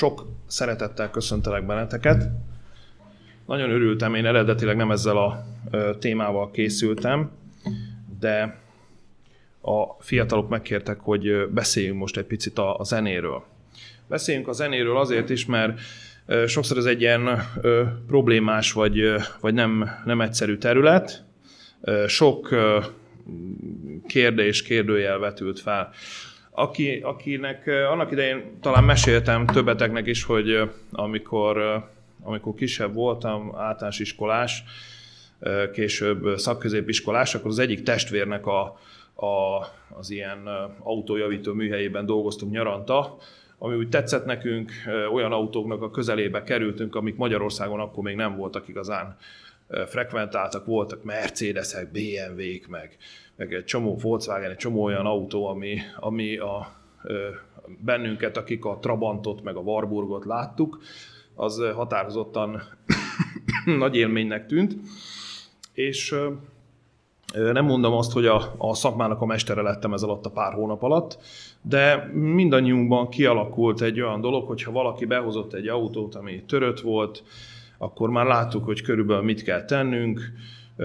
[0.00, 2.30] Sok szeretettel köszöntelek benneteket.
[3.46, 5.44] Nagyon örültem, én eredetileg nem ezzel a
[5.98, 7.30] témával készültem,
[8.20, 8.60] de
[9.60, 13.44] a fiatalok megkértek, hogy beszéljünk most egy picit a, zenéről.
[14.06, 15.80] Beszéljünk a zenéről azért is, mert
[16.46, 17.42] sokszor ez egy ilyen
[18.06, 21.24] problémás vagy, vagy nem, nem egyszerű terület.
[22.06, 22.54] Sok
[24.06, 25.92] kérdés, kérdőjel vetült fel.
[26.50, 31.84] Aki, akinek annak idején talán meséltem többeteknek is, hogy amikor,
[32.22, 34.64] amikor kisebb voltam, általános iskolás,
[35.72, 38.60] később szakközépiskolás, akkor az egyik testvérnek a,
[39.14, 43.16] a, az ilyen autójavító műhelyében dolgoztunk nyaranta,
[43.58, 44.72] ami úgy tetszett nekünk,
[45.12, 49.16] olyan autóknak a közelébe kerültünk, amik Magyarországon akkor még nem voltak igazán
[49.86, 52.96] frekventáltak, voltak Mercedesek, BMW-k, meg,
[53.36, 56.80] meg egy csomó Volkswagen, egy csomó olyan autó, ami, ami a,
[57.84, 60.78] bennünket, akik a Trabantot, meg a Warburgot láttuk,
[61.34, 62.62] az határozottan
[63.64, 64.76] nagy élménynek tűnt,
[65.72, 66.14] és
[67.32, 70.82] nem mondom azt, hogy a, a szakmának a mestere lettem ez alatt a pár hónap
[70.82, 71.18] alatt,
[71.62, 77.22] de mindannyiunkban kialakult egy olyan dolog, hogyha valaki behozott egy autót, ami törött volt,
[77.82, 80.32] akkor már láttuk, hogy körülbelül mit kell tennünk,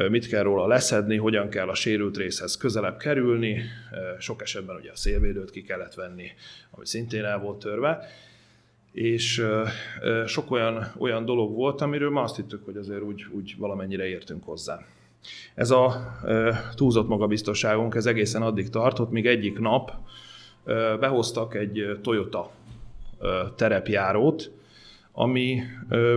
[0.09, 3.61] mit kell róla leszedni, hogyan kell a sérült részhez közelebb kerülni,
[4.19, 6.27] sok esetben ugye a szélvédőt ki kellett venni,
[6.71, 8.05] ami szintén el volt törve,
[8.91, 9.45] és
[10.25, 14.43] sok olyan, olyan dolog volt, amiről ma azt hittük, hogy azért úgy, úgy valamennyire értünk
[14.43, 14.79] hozzá.
[15.55, 16.11] Ez a
[16.75, 19.91] túlzott magabiztosságunk, ez egészen addig tartott, míg egyik nap
[20.99, 22.51] behoztak egy Toyota
[23.55, 24.51] terepjárót,
[25.17, 25.61] ami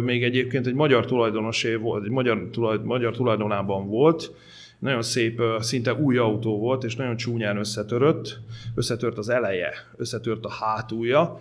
[0.03, 4.33] még egyébként egy magyar tulajdonosé volt, egy magyar, tulaj, magyar tulajdonában volt,
[4.79, 8.39] nagyon szép, szinte új autó volt, és nagyon csúnyán összetörött,
[8.75, 11.41] összetört az eleje, összetört a hátulja,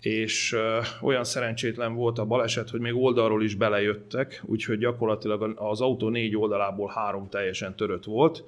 [0.00, 0.56] és
[1.02, 6.36] olyan szerencsétlen volt a baleset, hogy még oldalról is belejöttek, úgyhogy gyakorlatilag az autó négy
[6.36, 8.44] oldalából három teljesen törött volt.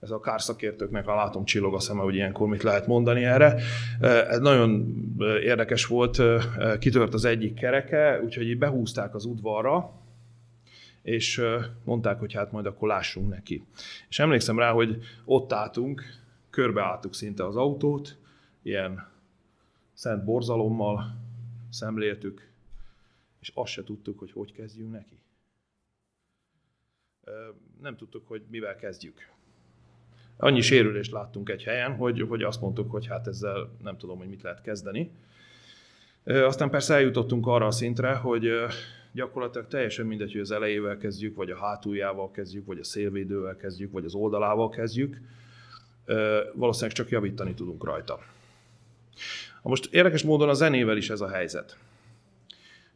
[0.00, 3.54] Ez a kárszakértőknek a látom csillog a szeme, hogy ilyenkor mit lehet mondani erre.
[4.00, 4.96] Ez nagyon
[5.42, 6.22] érdekes volt,
[6.78, 9.92] kitört az egyik kereke, úgyhogy így behúzták az udvarra,
[11.02, 11.42] és
[11.84, 13.64] mondták, hogy hát majd akkor lássunk neki.
[14.08, 16.02] És emlékszem rá, hogy ott álltunk,
[16.50, 18.16] körbeálltuk szinte az autót,
[18.62, 19.08] ilyen
[19.92, 21.16] szent borzalommal
[21.70, 22.50] szemléltük,
[23.40, 25.18] és azt se tudtuk, hogy hogy kezdjünk neki.
[27.80, 29.34] Nem tudtuk, hogy mivel kezdjük.
[30.36, 34.28] Annyi sérülést láttunk egy helyen, hogy, hogy azt mondtuk, hogy hát ezzel nem tudom, hogy
[34.28, 35.10] mit lehet kezdeni.
[36.24, 38.50] Aztán persze eljutottunk arra a szintre, hogy
[39.12, 43.92] gyakorlatilag teljesen mindegy, hogy az elejével kezdjük, vagy a hátuljával kezdjük, vagy a szélvédővel kezdjük,
[43.92, 45.20] vagy az oldalával kezdjük.
[46.54, 48.20] Valószínűleg csak javítani tudunk rajta.
[49.62, 51.76] Most érdekes módon a zenével is ez a helyzet.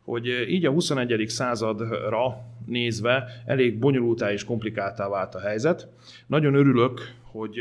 [0.05, 1.29] Hogy így a 21.
[1.29, 5.89] századra nézve elég bonyolultá és komplikáltá vált a helyzet.
[6.27, 7.61] Nagyon örülök, hogy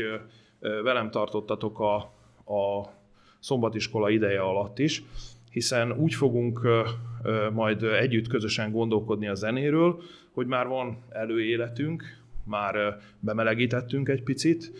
[0.60, 1.94] velem tartottatok a,
[2.54, 2.92] a
[3.38, 5.02] szombatiskola ideje alatt is,
[5.50, 6.68] hiszen úgy fogunk
[7.52, 14.72] majd együtt közösen gondolkodni a zenéről, hogy már van előéletünk, már bemelegítettünk egy picit,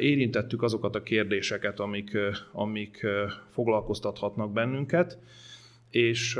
[0.00, 2.18] érintettük azokat a kérdéseket, amik,
[2.52, 3.06] amik
[3.50, 5.18] foglalkoztathatnak bennünket,
[5.90, 6.36] és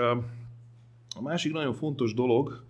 [1.17, 2.65] a másik nagyon fontos dolog,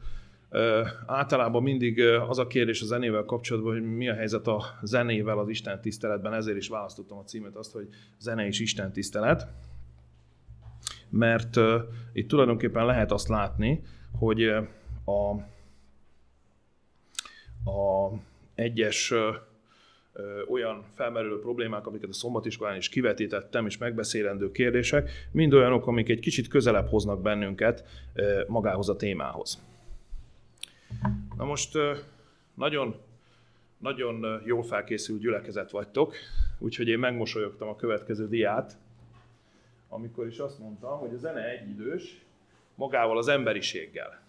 [1.07, 5.49] általában mindig az a kérdés a zenével kapcsolatban, hogy mi a helyzet a zenével az
[5.49, 7.89] Isten tiszteletben, ezért is választottam a címet azt, hogy
[8.19, 9.47] zene és Isten tisztelet,
[11.09, 11.61] mert
[12.13, 13.83] itt tulajdonképpen lehet azt látni,
[14.19, 14.43] hogy
[15.05, 15.31] a,
[17.71, 18.13] a
[18.55, 19.13] egyes
[20.49, 26.21] olyan felmerülő problémák, amiket a szombatiskolán is kivetítettem, és megbeszélendő kérdések, mind olyanok, amik egy
[26.21, 27.85] kicsit közelebb hoznak bennünket
[28.47, 29.63] magához a témához.
[31.37, 31.79] Na most
[32.55, 32.97] nagyon,
[33.79, 36.15] nagyon jól felkészült gyülekezet vagytok,
[36.59, 38.77] úgyhogy én megmosolyogtam a következő diát,
[39.89, 42.25] amikor is azt mondta, hogy a zene egyidős
[42.75, 44.23] magával az emberiséggel.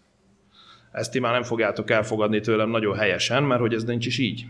[0.92, 4.46] Ezt ti már nem fogjátok elfogadni tőlem nagyon helyesen, mert hogy ez nincs is így.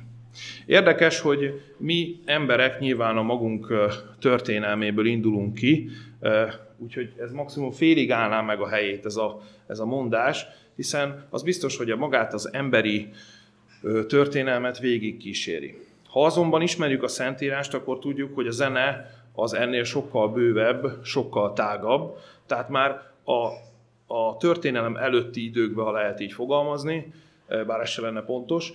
[0.66, 3.74] Érdekes, hogy mi emberek nyilván a magunk
[4.20, 5.90] történelméből indulunk ki,
[6.78, 11.44] úgyhogy ez maximum félig állná meg a helyét ez a, ez a mondás, hiszen az
[11.44, 13.10] biztos, hogy a magát az emberi
[14.08, 15.78] történelmet végig kíséri.
[16.08, 21.54] Ha azonban ismerjük a Szentírást, akkor tudjuk, hogy a zene az ennél sokkal bővebb, sokkal
[21.54, 23.48] tágabb, tehát már a,
[24.16, 27.14] a történelem előtti időkben, ha lehet így fogalmazni,
[27.48, 28.74] bár ez se lenne pontos,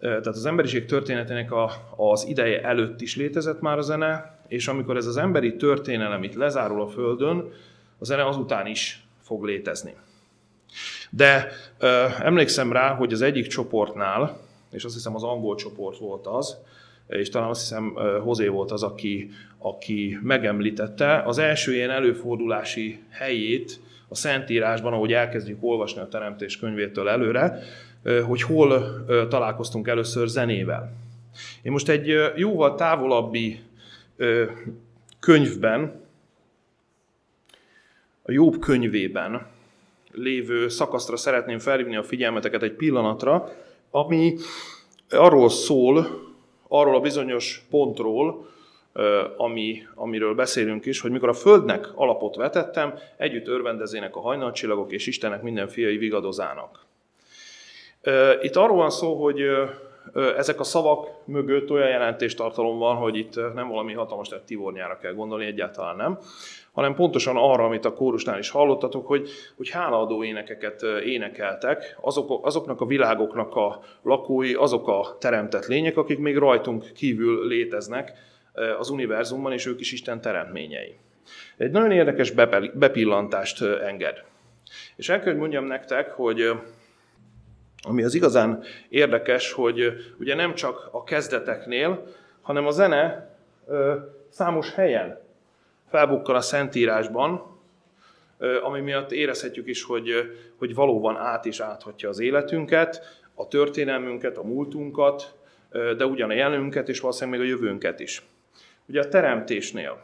[0.00, 4.96] tehát az emberiség történetének a, az ideje előtt is létezett már a zene, és amikor
[4.96, 7.52] ez az emberi történelem itt lezárul a Földön,
[7.98, 9.94] a zene azután is fog létezni.
[11.10, 11.48] De
[11.78, 14.40] ö, emlékszem rá, hogy az egyik csoportnál,
[14.70, 16.56] és azt hiszem az angol csoport volt az,
[17.08, 23.80] és talán azt hiszem Hozé volt az, aki, aki megemlítette, az első ilyen előfordulási helyét
[24.08, 27.58] a Szentírásban, ahogy elkezdjük olvasni a Teremtés könyvétől előre,
[28.26, 30.92] hogy hol találkoztunk először zenével.
[31.62, 33.60] Én most egy jóval távolabbi
[35.20, 36.00] könyvben,
[38.22, 39.46] a Jobb könyvében
[40.12, 43.52] lévő szakaszra szeretném felhívni a figyelmeteket egy pillanatra,
[43.90, 44.36] ami
[45.10, 46.06] arról szól,
[46.68, 48.48] arról a bizonyos pontról,
[49.36, 55.06] ami, amiről beszélünk is, hogy mikor a Földnek alapot vetettem, együtt örvendezének a hajnalcsillagok, és
[55.06, 56.84] Istennek minden fiai vigadozának.
[58.40, 59.40] Itt arról van szó, hogy
[60.36, 65.12] ezek a szavak mögött olyan jelentéstartalom van, hogy itt nem valami hatalmas tehát tivornyára kell
[65.12, 66.18] gondolni, egyáltalán nem,
[66.72, 72.80] hanem pontosan arra, amit a kórusnál is hallottatok, hogy, hogy hálaadó énekeket énekeltek, azok, azoknak
[72.80, 78.12] a világoknak a lakói, azok a teremtett lények, akik még rajtunk kívül léteznek
[78.78, 80.98] az univerzumban, és ők is Isten teremtményei.
[81.56, 82.30] Egy nagyon érdekes
[82.74, 84.24] bepillantást enged.
[84.96, 86.50] És el kell, hogy mondjam nektek, hogy
[87.82, 92.06] ami az igazán érdekes, hogy ugye nem csak a kezdeteknél,
[92.40, 93.30] hanem a zene
[94.28, 95.18] számos helyen
[95.90, 97.58] felbukkal a Szentírásban,
[98.62, 100.12] ami miatt érezhetjük is, hogy,
[100.56, 105.34] hogy valóban át is áthatja az életünket, a történelmünket, a múltunkat,
[105.96, 108.22] de ugyan a jelenünket és valószínűleg még a jövőnket is.
[108.86, 110.02] Ugye a teremtésnél,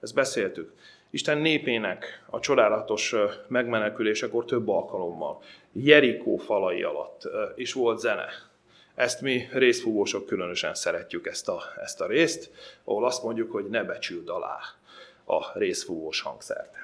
[0.00, 0.72] ezt beszéltük,
[1.10, 3.14] Isten népének a csodálatos
[3.48, 8.28] megmenekülésekor több alkalommal, Jerikó falai alatt is volt zene.
[8.94, 12.50] Ezt mi részfúvósok különösen szeretjük ezt a, ezt a részt,
[12.84, 14.58] ahol azt mondjuk, hogy ne becsüld alá
[15.32, 16.74] a részfúvós hangszert.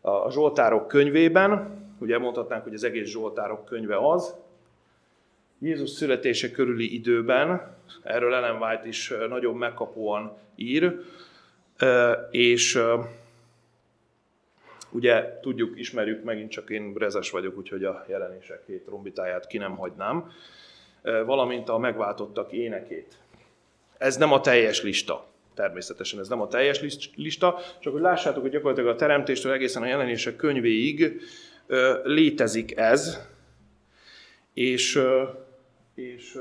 [0.00, 4.34] A Zsoltárok könyvében, ugye mondhatnánk, hogy az egész Zsoltárok könyve az,
[5.58, 11.00] Jézus születése körüli időben, erről Ellen White is nagyon megkapóan ír,
[12.30, 12.82] és
[14.90, 19.76] ugye tudjuk, ismerjük, megint csak én brezes vagyok, úgyhogy a jelenések két trombitáját ki nem
[19.76, 20.32] hagynám,
[21.02, 23.18] valamint a megváltottak énekét.
[23.98, 25.26] Ez nem a teljes lista.
[25.60, 29.86] Természetesen ez nem a teljes lista, csak hogy lássátok, hogy gyakorlatilag a teremtéstől egészen a
[29.86, 31.20] jelenések könyvéig
[32.02, 33.18] létezik ez,
[34.54, 35.02] és,
[35.94, 36.38] és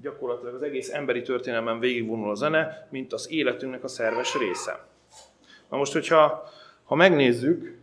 [0.00, 4.86] gyakorlatilag az egész emberi történelmen végigvonul a zene, mint az életünknek a szerves része.
[5.68, 6.50] Na most, hogyha
[6.84, 7.78] ha megnézzük,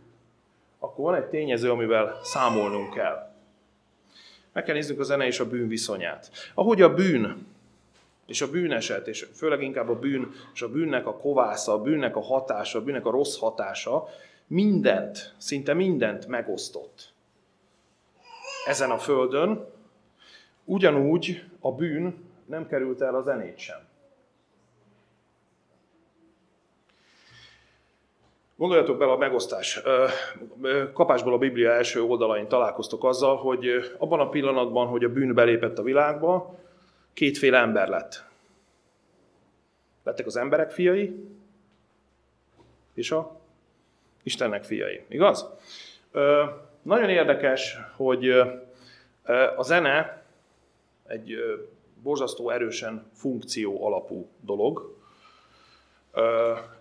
[0.78, 3.34] akkor van egy tényező, amivel számolnunk kell.
[4.52, 6.30] Meg kell néznünk a zene és a bűn viszonyát.
[6.54, 7.46] Ahogy a bűn
[8.28, 12.16] és a bűneset, és főleg inkább a bűn, és a bűnnek a kovásza, a bűnnek
[12.16, 14.08] a hatása, a bűnnek a rossz hatása
[14.46, 17.12] mindent, szinte mindent megosztott
[18.66, 19.66] ezen a földön,
[20.64, 22.14] ugyanúgy a bűn
[22.46, 23.86] nem került el a zenét sem.
[28.56, 29.82] Gondoljatok bele a megosztás.
[30.92, 33.66] Kapásból a Biblia első oldalain találkoztok azzal, hogy
[33.98, 36.58] abban a pillanatban, hogy a bűn belépett a világba,
[37.18, 38.24] kétféle ember lett.
[40.02, 41.24] Lettek az emberek fiai,
[42.94, 43.36] és a
[44.22, 45.04] Istennek fiai.
[45.08, 45.46] Igaz?
[46.82, 48.28] Nagyon érdekes, hogy
[49.56, 50.22] a zene
[51.06, 51.36] egy
[52.02, 54.96] borzasztó erősen funkció alapú dolog,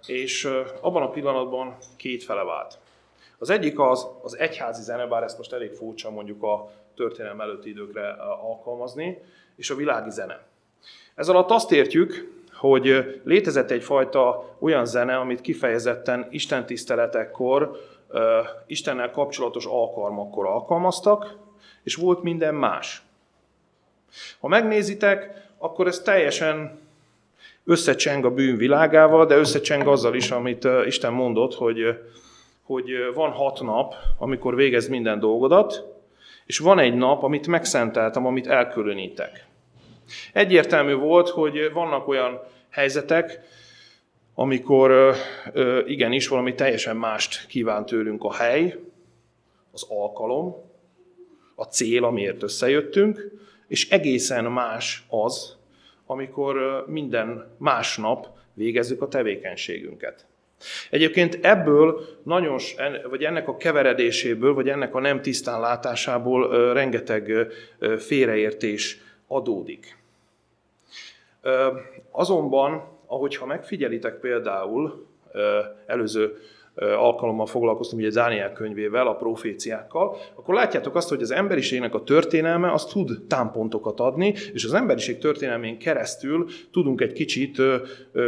[0.07, 0.45] és
[0.81, 2.79] abban a pillanatban két fele vált.
[3.37, 7.69] Az egyik az az egyházi zene, bár ezt most elég furcsa mondjuk a történelem előtti
[7.69, 8.09] időkre
[8.41, 9.21] alkalmazni,
[9.57, 10.39] és a világi zene.
[11.15, 17.79] Ez alatt azt értjük, hogy létezett egyfajta olyan zene, amit kifejezetten Isten tiszteletekkor,
[18.65, 21.35] Istennel kapcsolatos alkalmakkor alkalmaztak,
[21.83, 23.01] és volt minden más.
[24.39, 26.79] Ha megnézitek, akkor ez teljesen
[27.65, 31.99] összecseng a bűn világával, de összecseng azzal is, amit Isten mondott, hogy,
[32.63, 35.83] hogy van hat nap, amikor végez minden dolgodat,
[36.45, 39.46] és van egy nap, amit megszenteltem, amit elkülönítek.
[40.33, 43.39] Egyértelmű volt, hogy vannak olyan helyzetek,
[44.35, 45.15] amikor
[45.85, 48.79] igenis valami teljesen mást kíván tőlünk a hely,
[49.71, 50.55] az alkalom,
[51.55, 53.31] a cél, amiért összejöttünk,
[53.67, 55.57] és egészen más az,
[56.05, 60.25] amikor minden másnap végezzük a tevékenységünket.
[60.89, 62.57] Egyébként ebből nagyon,
[63.09, 67.31] vagy ennek a keveredéséből, vagy ennek a nem tisztán látásából rengeteg
[67.97, 69.97] félreértés adódik.
[72.11, 75.07] Azonban, ahogyha megfigyelitek például
[75.85, 76.37] előző
[76.97, 82.71] alkalommal foglalkoztunk ugye Dániel könyvével, a proféciákkal, akkor látjátok azt, hogy az emberiségnek a történelme
[82.71, 87.61] az tud támpontokat adni, és az emberiség történelmén keresztül tudunk egy kicsit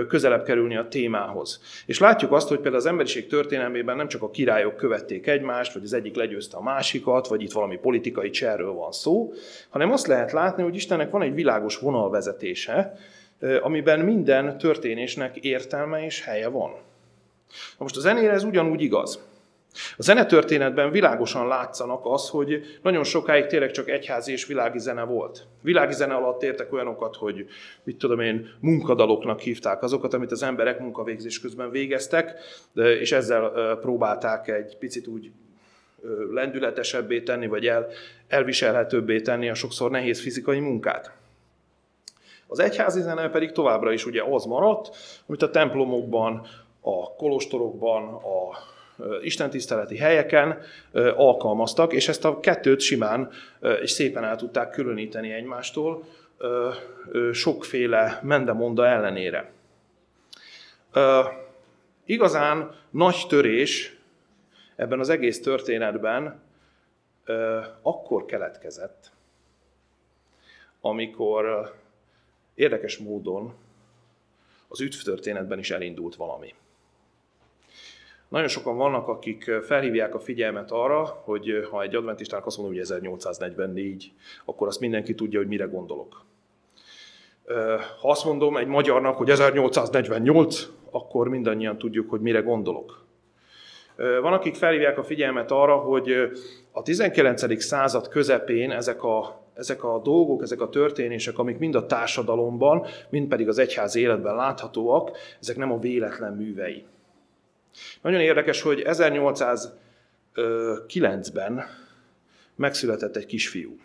[0.07, 1.61] közelebb kerülni a témához.
[1.85, 5.83] És látjuk azt, hogy például az emberiség történelmében nem csak a királyok követték egymást, vagy
[5.83, 9.33] az egyik legyőzte a másikat, vagy itt valami politikai cserről van szó,
[9.69, 12.93] hanem azt lehet látni, hogy Istennek van egy világos vonalvezetése,
[13.61, 16.87] amiben minden történésnek értelme és helye van.
[17.49, 19.27] Na most a zenére ez ugyanúgy igaz.
[19.97, 25.45] A zenetörténetben világosan látszanak az, hogy nagyon sokáig tényleg csak egyházi és világi zene volt.
[25.61, 27.47] Világi zene alatt értek olyanokat, hogy
[27.83, 32.33] mit tudom én, munkadaloknak hívták azokat, amit az emberek munkavégzés közben végeztek,
[32.73, 35.31] és ezzel próbálták egy picit úgy
[36.31, 37.87] lendületesebbé tenni, vagy el,
[38.27, 41.11] elviselhetőbbé tenni a sokszor nehéz fizikai munkát.
[42.47, 46.47] Az egyházi zene pedig továbbra is ugye az maradt, amit a templomokban,
[46.81, 48.57] a kolostorokban, a
[49.21, 50.61] istentiszteleti helyeken
[51.15, 53.31] alkalmaztak, és ezt a kettőt simán
[53.81, 56.03] és szépen el tudták különíteni egymástól
[57.31, 59.51] sokféle mendemonda ellenére.
[62.05, 63.97] Igazán nagy törés
[64.75, 66.41] ebben az egész történetben
[67.81, 69.11] akkor keletkezett,
[70.81, 71.73] amikor
[72.55, 73.53] érdekes módon
[74.67, 76.53] az üdvtörténetben is elindult valami.
[78.29, 82.83] Nagyon sokan vannak, akik felhívják a figyelmet arra, hogy ha egy adventistának azt mondom, hogy
[82.83, 84.13] 1844,
[84.45, 86.25] akkor azt mindenki tudja, hogy mire gondolok.
[88.01, 93.05] Ha azt mondom egy magyarnak, hogy 1848, akkor mindannyian tudjuk, hogy mire gondolok.
[93.95, 96.31] Van, akik felhívják a figyelmet arra, hogy
[96.71, 97.61] a 19.
[97.63, 103.27] század közepén ezek a, ezek a dolgok, ezek a történések, amik mind a társadalomban, mind
[103.27, 106.85] pedig az egyház életben láthatóak, ezek nem a véletlen művei.
[108.01, 111.65] Nagyon érdekes, hogy 1809-ben
[112.55, 113.79] megszületett egy kisfiú.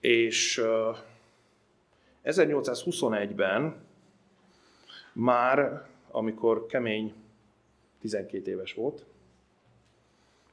[0.00, 0.62] És
[2.24, 3.76] 1821-ben
[5.12, 7.14] már, amikor kemény
[8.00, 9.04] 12 éves volt,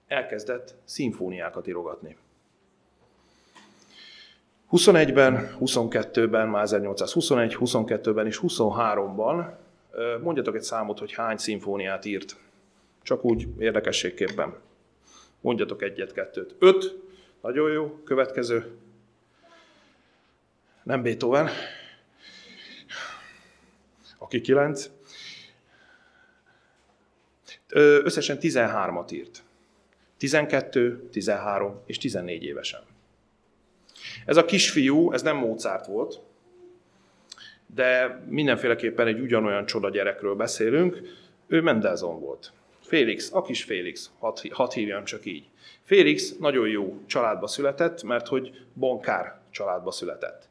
[0.08, 2.18] elkezdett szimfóniákat írogatni.
[4.72, 9.56] 21-ben, 22-ben, már 1821, 22-ben és 23-ban
[10.22, 12.36] Mondjatok egy számot, hogy hány szimfóniát írt.
[13.02, 14.56] Csak úgy érdekességképpen.
[15.42, 16.56] Mondjatok egyet-kettőt.
[16.60, 17.00] Öt.
[17.42, 18.00] Nagyon jó.
[18.04, 18.78] Következő.
[20.84, 21.50] Nem Beethoven.
[24.18, 24.90] Aki kilenc.
[28.04, 29.44] Összesen 13-at írt.
[30.18, 32.82] 12, 13 és 14 évesen.
[34.26, 36.20] Ez a kisfiú, ez nem Mozart volt,
[37.76, 41.02] de mindenféleképpen egy ugyanolyan csoda gyerekről beszélünk,
[41.48, 42.52] ő Mendelzon volt.
[42.82, 45.46] Félix, a kis Félix, hadd hat hívjam csak így.
[45.84, 50.50] Félix nagyon jó családba született, mert hogy bankár családba született.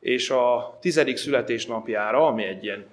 [0.00, 2.84] És a tizedik születésnapjára, ami egy ilyen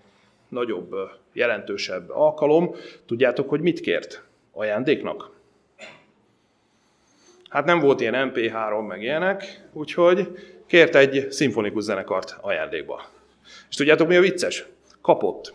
[0.49, 0.95] nagyobb,
[1.33, 2.75] jelentősebb alkalom,
[3.05, 5.31] tudjátok, hogy mit kért ajándéknak?
[7.49, 10.27] Hát nem volt ilyen MP3 meg ilyenek, úgyhogy
[10.65, 13.01] kért egy szimfonikus zenekart ajándékba.
[13.71, 14.65] És tudjátok, mi a vicces?
[15.01, 15.53] Kapott.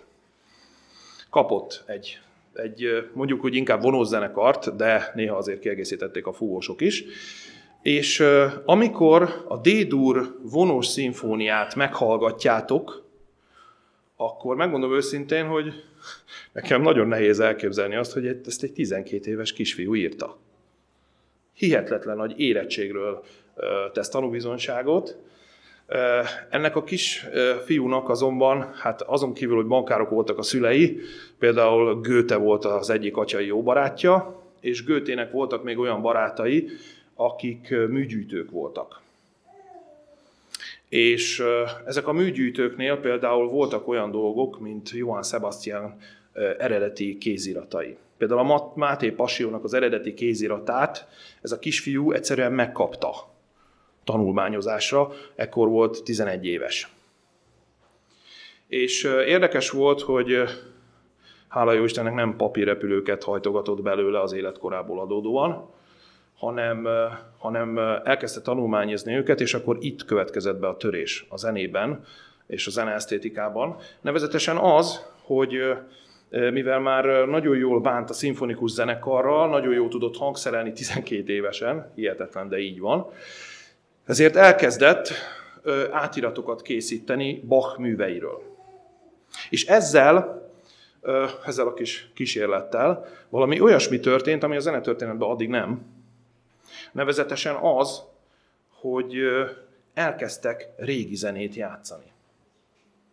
[1.30, 2.20] Kapott egy,
[2.52, 7.04] egy mondjuk, hogy inkább vonózenekart, de néha azért kiegészítették a fúvósok is.
[7.82, 8.24] És
[8.64, 13.04] amikor a D-dur vonós szimfóniát meghallgatjátok,
[14.16, 15.84] akkor megmondom őszintén, hogy
[16.52, 20.38] nekem nagyon nehéz elképzelni azt, hogy ezt egy 12 éves kisfiú írta.
[21.54, 23.24] Hihetetlen nagy érettségről
[23.92, 25.16] tesz tanúbizonyságot,
[26.50, 27.26] ennek a kis
[27.64, 31.00] fiúnak azonban, hát azon kívül, hogy bankárok voltak a szülei,
[31.38, 36.68] például Göte volt az egyik atyai jó barátja, és Götének voltak még olyan barátai,
[37.14, 39.00] akik műgyűjtők voltak.
[40.88, 41.42] És
[41.86, 45.98] ezek a műgyűjtőknél például voltak olyan dolgok, mint Johann Sebastian
[46.58, 47.96] eredeti kéziratai.
[48.18, 51.08] Például a Máté Passiónak az eredeti kéziratát
[51.42, 53.34] ez a kisfiú egyszerűen megkapta
[54.06, 56.88] tanulmányozásra, ekkor volt 11 éves.
[58.68, 60.42] És érdekes volt, hogy
[61.48, 65.70] hála jó Istennek nem papírrepülőket hajtogatott belőle az életkorából adódóan,
[66.38, 66.88] hanem,
[67.38, 72.04] hanem elkezdte tanulmányozni őket, és akkor itt következett be a törés a zenében
[72.46, 73.76] és a zeneesztétikában.
[74.00, 75.58] Nevezetesen az, hogy
[76.30, 82.48] mivel már nagyon jól bánt a szimfonikus zenekarral, nagyon jól tudott hangszerelni 12 évesen, hihetetlen,
[82.48, 83.06] de így van,
[84.06, 85.12] ezért elkezdett
[85.90, 88.42] átiratokat készíteni Bach műveiről.
[89.50, 90.44] És ezzel
[91.44, 93.06] ezzel a kis kísérlettel.
[93.28, 95.84] Valami olyasmi történt, ami a zenetörténetben addig nem.
[96.92, 98.02] Nevezetesen az,
[98.80, 99.14] hogy
[99.94, 102.12] elkezdtek régi zenét játszani.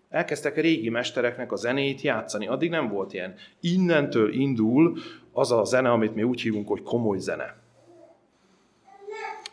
[0.10, 2.48] Elkezdtek régi mestereknek a zenét játszani.
[2.48, 3.36] Addig nem volt ilyen.
[3.60, 4.98] Innentől indul
[5.32, 7.56] az a zene, amit mi úgy hívunk, hogy komoly zene.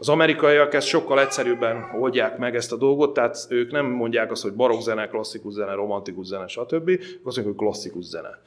[0.01, 4.43] Az amerikaiak ezt sokkal egyszerűbben oldják meg ezt a dolgot, tehát ők nem mondják azt,
[4.43, 6.91] hogy barokk zene, klasszikus zene, romantikus zene, stb.
[7.25, 8.39] Azt mondják, hogy klasszikus zene.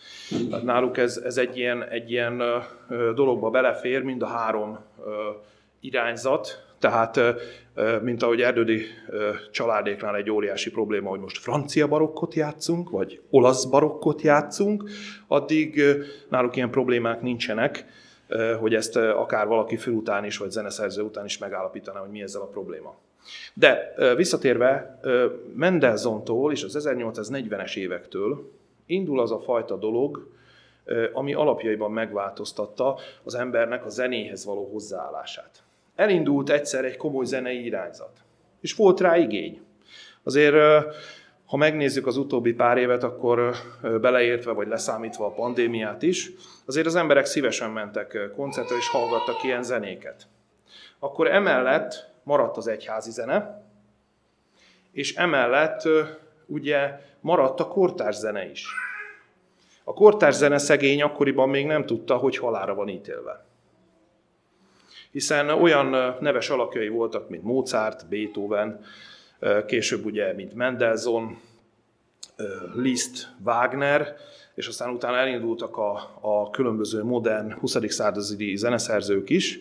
[0.49, 2.43] Tehát náluk ez, ez egy ilyen, egy ilyen
[3.15, 4.79] dologba belefér, mind a három
[5.79, 7.19] irányzat, tehát,
[8.01, 8.81] mint ahogy erdődi
[9.51, 14.89] családéknál egy óriási probléma, hogy most francia barokkot játszunk, vagy olasz barokkot játszunk,
[15.27, 15.81] addig
[16.29, 17.85] náluk ilyen problémák nincsenek,
[18.59, 22.41] hogy ezt akár valaki fül után is, vagy zeneszerző után is megállapítaná, hogy mi ezzel
[22.41, 22.95] a probléma.
[23.53, 24.99] De visszatérve,
[25.55, 28.51] Mendelzontól és az 1840-es évektől
[28.85, 30.31] indul az a fajta dolog,
[31.13, 35.63] ami alapjaiban megváltoztatta az embernek a zenéhez való hozzáállását.
[35.95, 38.11] Elindult egyszer egy komoly zenei irányzat,
[38.61, 39.61] és volt rá igény.
[40.23, 40.55] Azért
[41.53, 43.55] ha megnézzük az utóbbi pár évet, akkor
[44.01, 46.31] beleértve vagy leszámítva a pandémiát is,
[46.65, 50.27] azért az emberek szívesen mentek koncertre és hallgattak ilyen zenéket.
[50.99, 53.63] Akkor emellett maradt az egyházi zene,
[54.91, 55.81] és emellett
[56.45, 58.67] ugye maradt a kortárs zene is.
[59.83, 63.45] A kortárs zene szegény akkoriban még nem tudta, hogy halára van ítélve.
[65.11, 68.85] Hiszen olyan neves alakjai voltak, mint Mozart, Beethoven,
[69.65, 71.33] később ugye, mint Mendelssohn,
[72.75, 74.15] Liszt, Wagner,
[74.55, 77.77] és aztán utána elindultak a, a különböző modern 20.
[77.87, 79.59] századi zeneszerzők is,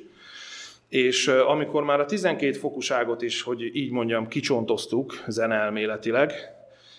[0.89, 6.33] és amikor már a 12 fokuságot is, hogy így mondjam, kicsontoztuk zeneelméletileg,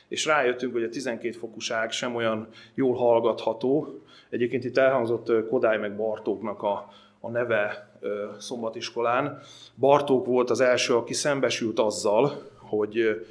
[0.07, 4.01] és rájöttünk, hogy a 12 fokuság sem olyan jól hallgatható.
[4.29, 7.91] Egyébként itt elhangzott Kodály meg Bartóknak a, a neve
[8.39, 9.39] szombatiskolán.
[9.75, 13.25] Bartók volt az első, aki szembesült azzal, hogy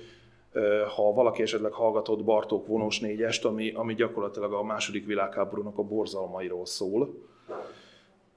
[0.97, 6.67] ha valaki esetleg hallgatott Bartók vonós négyest, ami, ami gyakorlatilag a második világháborúnak a borzalmairól
[6.67, 7.15] szól,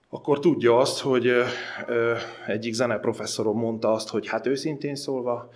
[0.10, 1.32] akkor tudja azt, hogy
[2.48, 5.50] egyik zeneprofesszorom mondta azt, hogy hát őszintén szólva,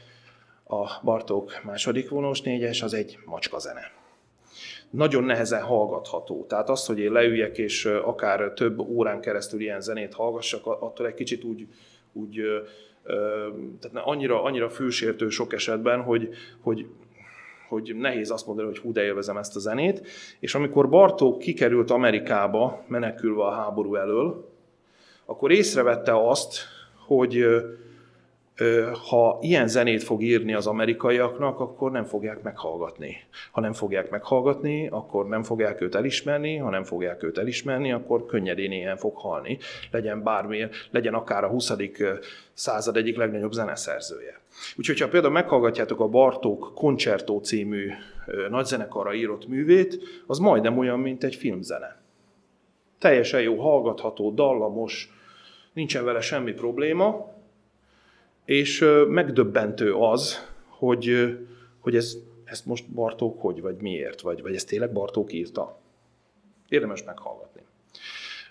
[0.67, 3.91] a Bartók második vonós négyes az egy macska zene.
[4.89, 6.45] Nagyon nehezen hallgatható.
[6.45, 11.13] Tehát az, hogy én leüljek és akár több órán keresztül ilyen zenét hallgassak, attól egy
[11.13, 11.67] kicsit úgy,
[12.13, 12.41] úgy
[13.79, 16.29] tehát annyira, annyira fősértő sok esetben, hogy,
[16.61, 16.85] hogy,
[17.67, 20.07] hogy nehéz azt mondani, hogy hú, de élvezem ezt a zenét.
[20.39, 24.49] És amikor Bartók kikerült Amerikába, menekülve a háború elől,
[25.25, 26.57] akkor észrevette azt,
[27.07, 27.45] hogy
[29.09, 33.17] ha ilyen zenét fog írni az amerikaiaknak, akkor nem fogják meghallgatni.
[33.51, 38.25] Ha nem fogják meghallgatni, akkor nem fogják őt elismerni, ha nem fogják őt elismerni, akkor
[38.25, 39.57] könnyedén ilyen fog halni.
[39.91, 41.73] Legyen bármilyen, legyen akár a 20.
[42.53, 44.39] század egyik legnagyobb zeneszerzője.
[44.77, 47.89] Úgyhogy ha például meghallgatjátok a Bartók Concerto című
[48.49, 52.01] nagyzenekarra írott művét, az majdnem olyan, mint egy filmzene.
[52.99, 55.13] Teljesen jó, hallgatható, dallamos,
[55.73, 57.37] nincsen vele semmi probléma,
[58.49, 61.37] és megdöbbentő az, hogy,
[61.79, 65.79] hogy ez, ezt most Bartók hogy, vagy miért, vagy, vagy ezt tényleg Bartók írta.
[66.67, 67.61] Érdemes meghallgatni.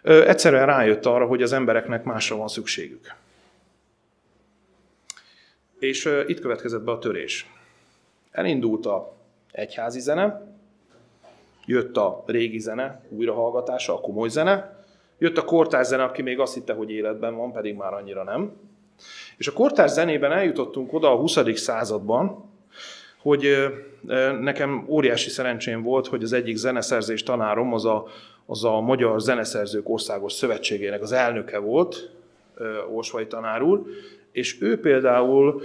[0.03, 3.15] Egyszerűen rájött arra, hogy az embereknek másra van szükségük.
[5.79, 7.51] És itt következett be a törés.
[8.31, 9.13] Elindult a
[9.53, 10.57] egyházi zene,
[11.67, 14.85] jött a régi zene, újrahallgatása, a komoly zene,
[15.19, 18.67] jött a kortárs zene, aki még azt hitte, hogy életben van, pedig már annyira nem.
[19.39, 21.39] És a kortárs zenében eljutottunk oda a 20.
[21.55, 22.45] században,
[23.19, 23.57] hogy
[24.41, 28.07] nekem óriási szerencsém volt, hogy az egyik zeneszerzés tanárom az a,
[28.47, 32.11] az a Magyar Zeneszerzők Országos Szövetségének az elnöke volt,
[32.93, 33.83] Orsvai tanár úr,
[34.33, 35.63] és ő például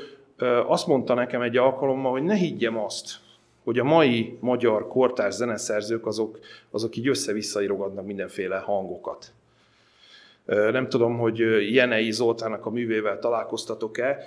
[0.68, 3.16] azt mondta nekem egy alkalommal, hogy ne higgyem azt,
[3.64, 6.40] hogy a mai magyar kortárs zeneszerzők azok,
[6.72, 7.62] azok így össze-vissza
[8.04, 9.32] mindenféle hangokat.
[10.46, 11.40] Nem tudom, hogy
[11.74, 14.18] Jenei Zoltának a művével találkoztatok-e.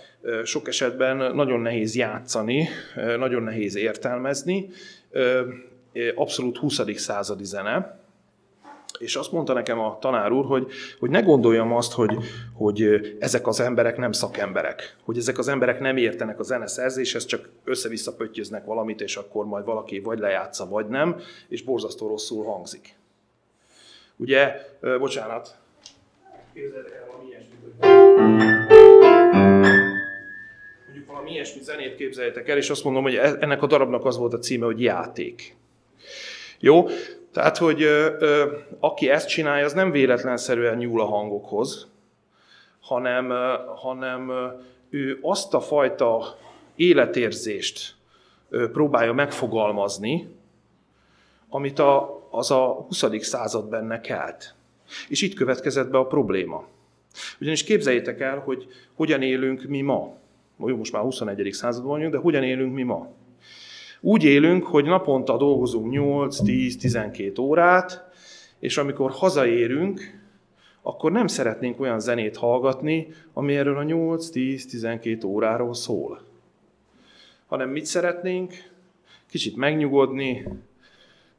[0.45, 2.69] Sok esetben nagyon nehéz játszani,
[3.19, 4.69] nagyon nehéz értelmezni.
[6.15, 6.81] Abszolút 20.
[6.95, 8.05] századi zene.
[8.99, 10.67] És azt mondta nekem a tanár úr, hogy,
[10.99, 12.17] hogy ne gondoljam azt, hogy,
[12.53, 17.49] hogy ezek az emberek nem szakemberek, hogy ezek az emberek nem értenek a zeneszerzéshez, csak
[17.65, 21.17] össze-vissza pöttyöznek valamit, és akkor majd valaki vagy lejátsza, vagy nem,
[21.49, 22.95] és borzasztó rosszul hangzik.
[24.17, 24.55] Ugye,
[24.99, 25.59] bocsánat,
[26.57, 27.73] képzeljetek el valami ilyesmit, hogy
[30.85, 34.17] mondjuk valami ilyesmi zenét képzeljetek el, és azt mondom, hogy e- ennek a darabnak az
[34.17, 35.57] volt a címe, hogy játék.
[36.59, 36.87] Jó?
[37.33, 41.89] Tehát, hogy ö, ö, aki ezt csinálja, az nem véletlenszerűen nyúl a hangokhoz,
[42.81, 44.47] hanem, ö, hanem ö,
[44.91, 46.39] ő azt a fajta
[46.77, 47.95] életérzést
[48.49, 50.29] ö, próbálja megfogalmazni,
[51.49, 53.05] amit a, az a 20.
[53.21, 54.56] század benne kelt.
[55.09, 56.67] És itt következett be a probléma.
[57.41, 60.17] Ugyanis képzeljétek el, hogy hogyan élünk mi ma.
[60.59, 61.53] Jó, most már 21.
[61.53, 63.09] században vagyunk, de hogyan élünk mi ma.
[64.01, 68.05] Úgy élünk, hogy naponta dolgozunk 8-10-12 órát,
[68.59, 70.25] és amikor hazaérünk,
[70.83, 76.21] akkor nem szeretnénk olyan zenét hallgatni, ami erről a 8-10-12 óráról szól.
[77.47, 78.55] Hanem mit szeretnénk?
[79.31, 80.49] Kicsit megnyugodni,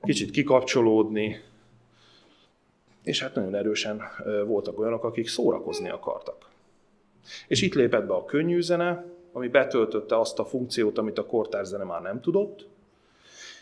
[0.04, 1.40] kicsit kikapcsolódni,
[3.08, 4.02] és hát nagyon erősen
[4.46, 6.46] voltak olyanok, akik szórakozni akartak.
[7.48, 11.84] És itt lépett be a könnyű zene, ami betöltötte azt a funkciót, amit a kortárzene
[11.84, 12.68] már nem tudott,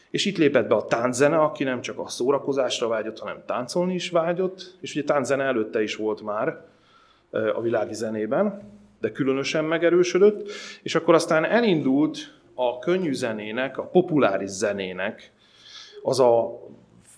[0.09, 4.09] és itt lépett be a tánczene, aki nem csak a szórakozásra vágyott, hanem táncolni is
[4.09, 6.65] vágyott, és ugye tánczene előtte is volt már
[7.31, 8.61] a világi zenében,
[8.99, 10.49] de különösen megerősödött,
[10.81, 12.17] és akkor aztán elindult
[12.53, 15.31] a könnyű zenének, a populáris zenének
[16.01, 16.59] az a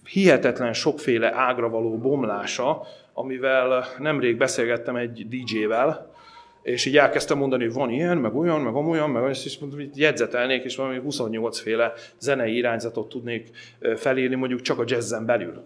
[0.08, 2.82] hihetetlen sokféle ágra való bomlása,
[3.14, 6.16] amivel nemrég beszélgettem egy DJ-vel,
[6.62, 9.80] és így elkezdtem mondani, hogy van ilyen, meg olyan, meg amolyan, meg olyan, és mondom,
[9.80, 13.50] hogy jegyzetelnék, és valami 28 féle zenei irányzatot tudnék
[13.96, 15.64] felírni, mondjuk csak a jazzen belül.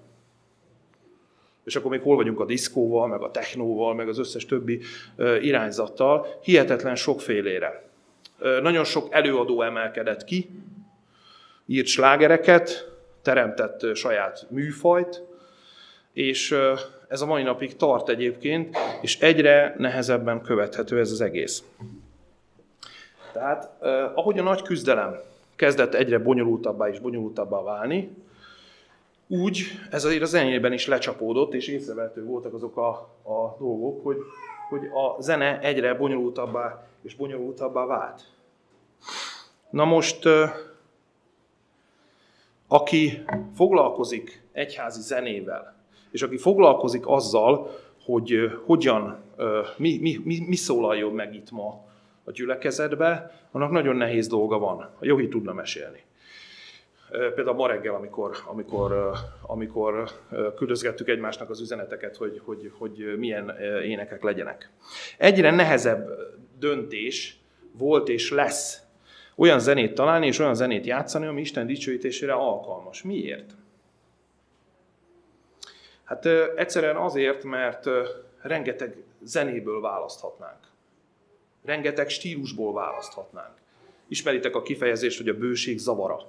[1.63, 4.79] És akkor még hol vagyunk a diszkóval, meg a technóval, meg az összes többi
[5.41, 7.89] irányzattal, hihetetlen sokfélére.
[8.61, 10.49] Nagyon sok előadó emelkedett ki,
[11.65, 12.89] írt slágereket,
[13.21, 15.21] teremtett saját műfajt,
[16.13, 16.55] és
[17.07, 21.63] ez a mai napig tart egyébként, és egyre nehezebben követhető ez az egész.
[23.31, 23.69] Tehát,
[24.15, 25.19] ahogy a nagy küzdelem
[25.55, 28.15] kezdett egyre bonyolultabbá és bonyolultabbá válni,
[29.27, 32.89] úgy ez azért a zenében is lecsapódott, és észrevehető voltak azok a,
[33.23, 34.17] a dolgok, hogy,
[34.69, 38.23] hogy a zene egyre bonyolultabbá és bonyolultabbá vált.
[39.69, 40.27] Na most
[42.73, 43.23] aki
[43.55, 45.75] foglalkozik egyházi zenével,
[46.11, 47.69] és aki foglalkozik azzal,
[48.05, 49.23] hogy hogyan,
[49.77, 51.85] mi, mi, mi, mi szólaljon meg itt ma
[52.23, 54.79] a gyülekezetbe, annak nagyon nehéz dolga van.
[54.79, 56.03] A Johi tudna mesélni.
[57.09, 60.09] Például ma reggel, amikor, amikor, amikor
[60.55, 63.51] küldözgettük egymásnak az üzeneteket, hogy, hogy, hogy milyen
[63.83, 64.71] énekek legyenek.
[65.17, 66.09] Egyre nehezebb
[66.59, 67.39] döntés
[67.77, 68.81] volt és lesz
[69.35, 73.01] olyan zenét találni és olyan zenét játszani, ami Isten dicsőítésére alkalmas.
[73.01, 73.51] Miért?
[76.03, 77.85] Hát egyszerűen azért, mert
[78.41, 80.59] rengeteg zenéből választhatnánk.
[81.63, 83.53] Rengeteg stílusból választhatnánk.
[84.07, 86.19] Ismeritek a kifejezést, hogy a bőség zavara.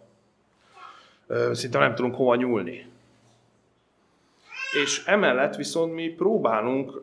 [1.52, 2.86] Szinte nem tudunk hova nyúlni.
[4.84, 7.00] És emellett viszont mi próbálunk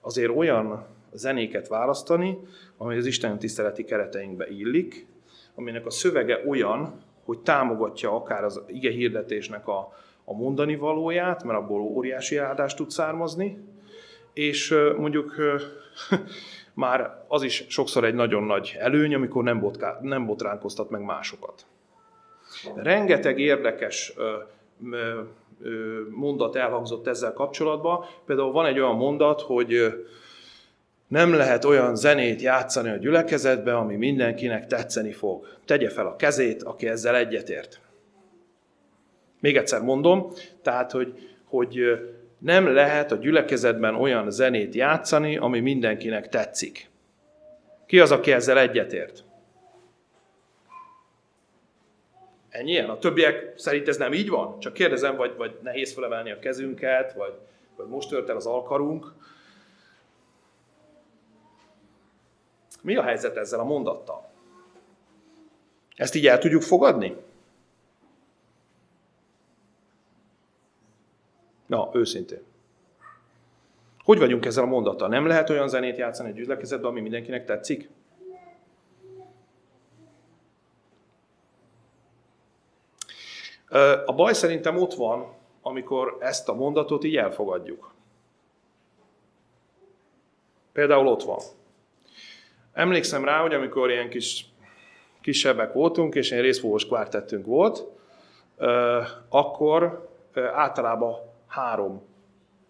[0.00, 2.38] azért olyan zenéket választani,
[2.76, 5.06] ami az Isten tiszteleti kereteinkbe illik,
[5.54, 9.92] aminek a szövege olyan, hogy támogatja akár az ige hirdetésnek a,
[10.24, 13.58] a mondani valóját, mert abból óriási áldást tud származni,
[14.32, 15.34] és mondjuk
[16.74, 21.66] már az is sokszor egy nagyon nagy előny, amikor nem, botká, nem botránkoztat meg másokat.
[22.74, 24.14] Rengeteg érdekes
[26.10, 28.04] mondat elhangzott ezzel kapcsolatban.
[28.26, 29.94] Például van egy olyan mondat, hogy
[31.14, 35.46] nem lehet olyan zenét játszani a gyülekezetbe, ami mindenkinek tetszeni fog.
[35.64, 37.80] Tegye fel a kezét, aki ezzel egyetért.
[39.40, 41.78] Még egyszer mondom, tehát, hogy, hogy
[42.38, 46.90] nem lehet a gyülekezetben olyan zenét játszani, ami mindenkinek tetszik.
[47.86, 49.24] Ki az, aki ezzel egyetért?
[52.48, 52.88] Ennyien?
[52.88, 54.60] A többiek szerint ez nem így van?
[54.60, 57.34] Csak kérdezem, vagy, vagy nehéz felemelni a kezünket, vagy,
[57.76, 59.12] vagy most tört el az alkarunk.
[62.84, 64.30] Mi a helyzet ezzel a mondattal?
[65.96, 67.16] Ezt így el tudjuk fogadni?
[71.66, 72.42] Na, őszintén.
[74.04, 75.08] Hogy vagyunk ezzel a mondattal?
[75.08, 77.90] Nem lehet olyan zenét játszani egy gyülekezetben, ami mindenkinek tetszik?
[84.06, 87.94] A baj szerintem ott van, amikor ezt a mondatot így elfogadjuk.
[90.72, 91.38] Például ott van.
[92.74, 94.46] Emlékszem rá, hogy amikor ilyen kis
[95.20, 97.84] kisebbek voltunk, és ilyen részfogós kvártettünk volt,
[99.28, 100.08] akkor
[100.54, 102.02] általában három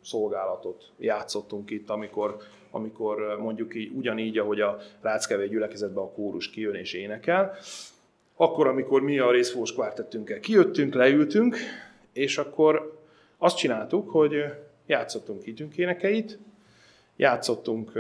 [0.03, 2.37] szolgálatot játszottunk itt, amikor,
[2.71, 7.57] amikor mondjuk így, ugyanígy, ahogy a Ráckevé gyülekezetben a kórus kijön és énekel.
[8.37, 11.57] Akkor, amikor mi a részfogós kvártettünkkel kijöttünk, leültünk,
[12.15, 12.99] És akkor
[13.39, 14.45] azt csináltuk, hogy
[14.87, 16.39] játszottunk hitünk énekeit,
[17.17, 17.93] játszottunk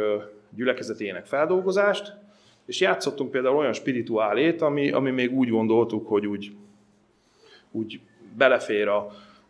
[0.56, 2.12] gyülekezeti ének feldolgozást,
[2.66, 6.52] és játszottunk például olyan spirituálét, ami, ami még úgy gondoltuk, hogy úgy,
[7.70, 8.00] úgy
[8.36, 8.96] belefér a,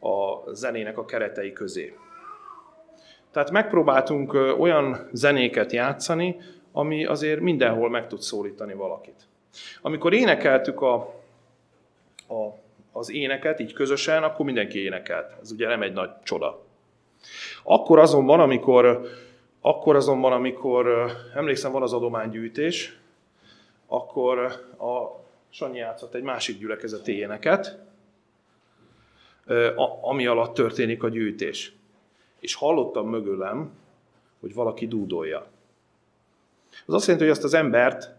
[0.08, 1.96] a zenének a keretei közé.
[3.30, 6.36] Tehát megpróbáltunk olyan zenéket játszani,
[6.72, 9.26] ami azért mindenhol meg tud szólítani valakit.
[9.82, 10.94] Amikor énekeltük a,
[12.28, 12.62] a,
[12.92, 15.32] az éneket így közösen, akkor mindenki énekelt.
[15.42, 16.62] Ez ugye nem egy nagy csoda.
[17.62, 19.00] Akkor azonban, amikor,
[19.66, 22.98] akkor azonban, amikor emlékszem, van az adománygyűjtés,
[23.86, 24.38] akkor
[24.78, 27.78] a Sanyi játszott egy másik gyülekezeti éneket,
[30.00, 31.72] ami alatt történik a gyűjtés.
[32.40, 33.72] És hallottam mögülem,
[34.40, 35.46] hogy valaki dúdolja.
[36.86, 38.10] Az azt jelenti, hogy azt az embert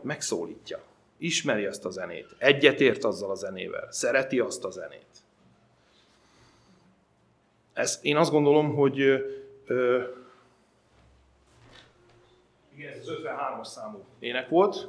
[0.00, 0.80] megszólítja.
[1.16, 2.34] Ismeri azt a zenét.
[2.38, 3.88] Egyetért azzal a zenével.
[3.90, 5.06] Szereti azt a zenét.
[7.72, 9.00] Ez, én azt gondolom, hogy
[9.66, 10.02] ö,
[12.78, 14.88] igen, ez az 53-as számú ének volt.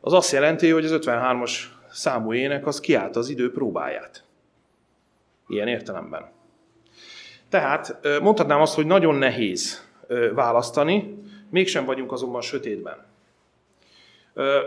[0.00, 1.52] Az azt jelenti, hogy az 53-as
[1.90, 4.24] számú ének az kiállt az idő próbáját.
[5.48, 6.30] Ilyen értelemben.
[7.48, 9.88] Tehát mondhatnám azt, hogy nagyon nehéz
[10.34, 13.04] választani, mégsem vagyunk azonban sötétben.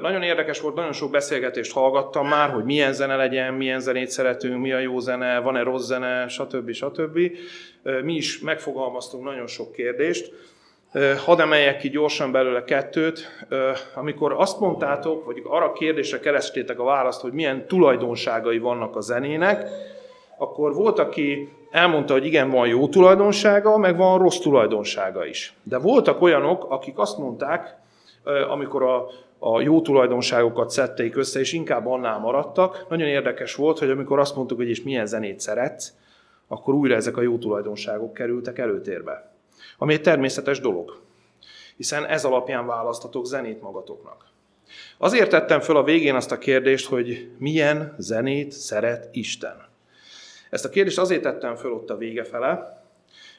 [0.01, 4.61] Nagyon érdekes volt, nagyon sok beszélgetést hallgattam már, hogy milyen zene legyen, milyen zenét szeretünk,
[4.61, 6.71] mi a jó zene, van-e rossz zene, stb.
[6.71, 7.19] stb.
[8.03, 10.33] Mi is megfogalmaztunk nagyon sok kérdést.
[11.25, 13.45] Hadd emeljek ki gyorsan belőle kettőt.
[13.95, 19.01] Amikor azt mondtátok, vagy arra a kérdésre kerestétek a választ, hogy milyen tulajdonságai vannak a
[19.01, 19.69] zenének,
[20.37, 25.53] akkor volt, aki elmondta, hogy igen, van jó tulajdonsága, meg van rossz tulajdonsága is.
[25.63, 27.75] De voltak olyanok, akik azt mondták,
[28.49, 29.07] amikor a,
[29.39, 32.85] a jó tulajdonságokat szedték össze, és inkább annál maradtak.
[32.89, 35.93] Nagyon érdekes volt, hogy amikor azt mondtuk, hogy és milyen zenét szeretsz,
[36.47, 39.36] akkor újra ezek a jó tulajdonságok kerültek előtérbe.
[39.77, 41.01] Ami egy természetes dolog,
[41.77, 44.25] hiszen ez alapján választatok zenét magatoknak.
[44.97, 49.67] Azért tettem föl a végén azt a kérdést, hogy milyen zenét szeret Isten.
[50.49, 52.81] Ezt a kérdést azért tettem föl ott a vége fele,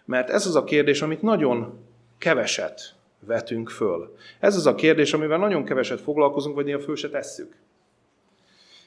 [0.04, 1.78] mert ez az a kérdés, amit nagyon
[2.18, 4.16] keveset vetünk föl.
[4.40, 7.56] Ez az a kérdés, amivel nagyon keveset foglalkozunk, vagy néha föl se tesszük.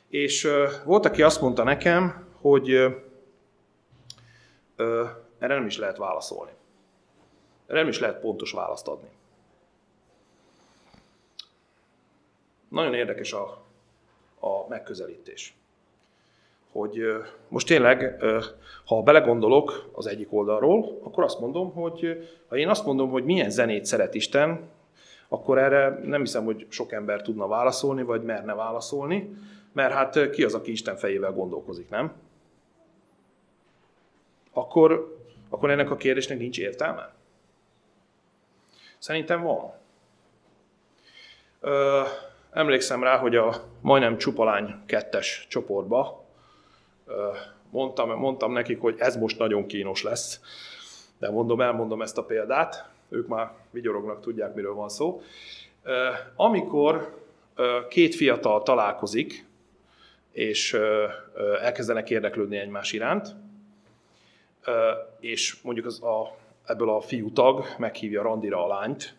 [0.09, 0.51] És uh,
[0.85, 2.93] volt, aki azt mondta nekem, hogy uh,
[5.39, 6.51] erre nem is lehet válaszolni.
[7.71, 9.09] Erre nem is lehet pontos választ adni.
[12.67, 13.63] Nagyon érdekes a,
[14.39, 15.55] a megközelítés
[16.71, 17.01] hogy
[17.47, 18.23] most tényleg,
[18.85, 23.49] ha belegondolok az egyik oldalról, akkor azt mondom, hogy ha én azt mondom, hogy milyen
[23.49, 24.69] zenét szeret Isten,
[25.27, 29.35] akkor erre nem hiszem, hogy sok ember tudna válaszolni, vagy merne válaszolni,
[29.73, 32.13] mert hát ki az, aki Isten fejével gondolkozik, nem?
[34.53, 35.17] Akkor,
[35.49, 37.13] akkor ennek a kérdésnek nincs értelme?
[39.01, 39.73] Szerintem van.
[41.59, 42.01] Ö,
[42.51, 46.21] emlékszem rá, hogy a majdnem csupalány kettes csoportba
[47.69, 50.41] mondtam, mondtam nekik, hogy ez most nagyon kínos lesz,
[51.19, 55.21] de mondom, elmondom ezt a példát, ők már vigyorognak, tudják, miről van szó.
[56.35, 57.19] Amikor
[57.89, 59.45] két fiatal találkozik,
[60.31, 60.77] és
[61.61, 63.35] elkezdenek érdeklődni egymás iránt,
[65.19, 66.35] és mondjuk az a,
[66.71, 69.15] ebből a fiú tag meghívja randira a lányt,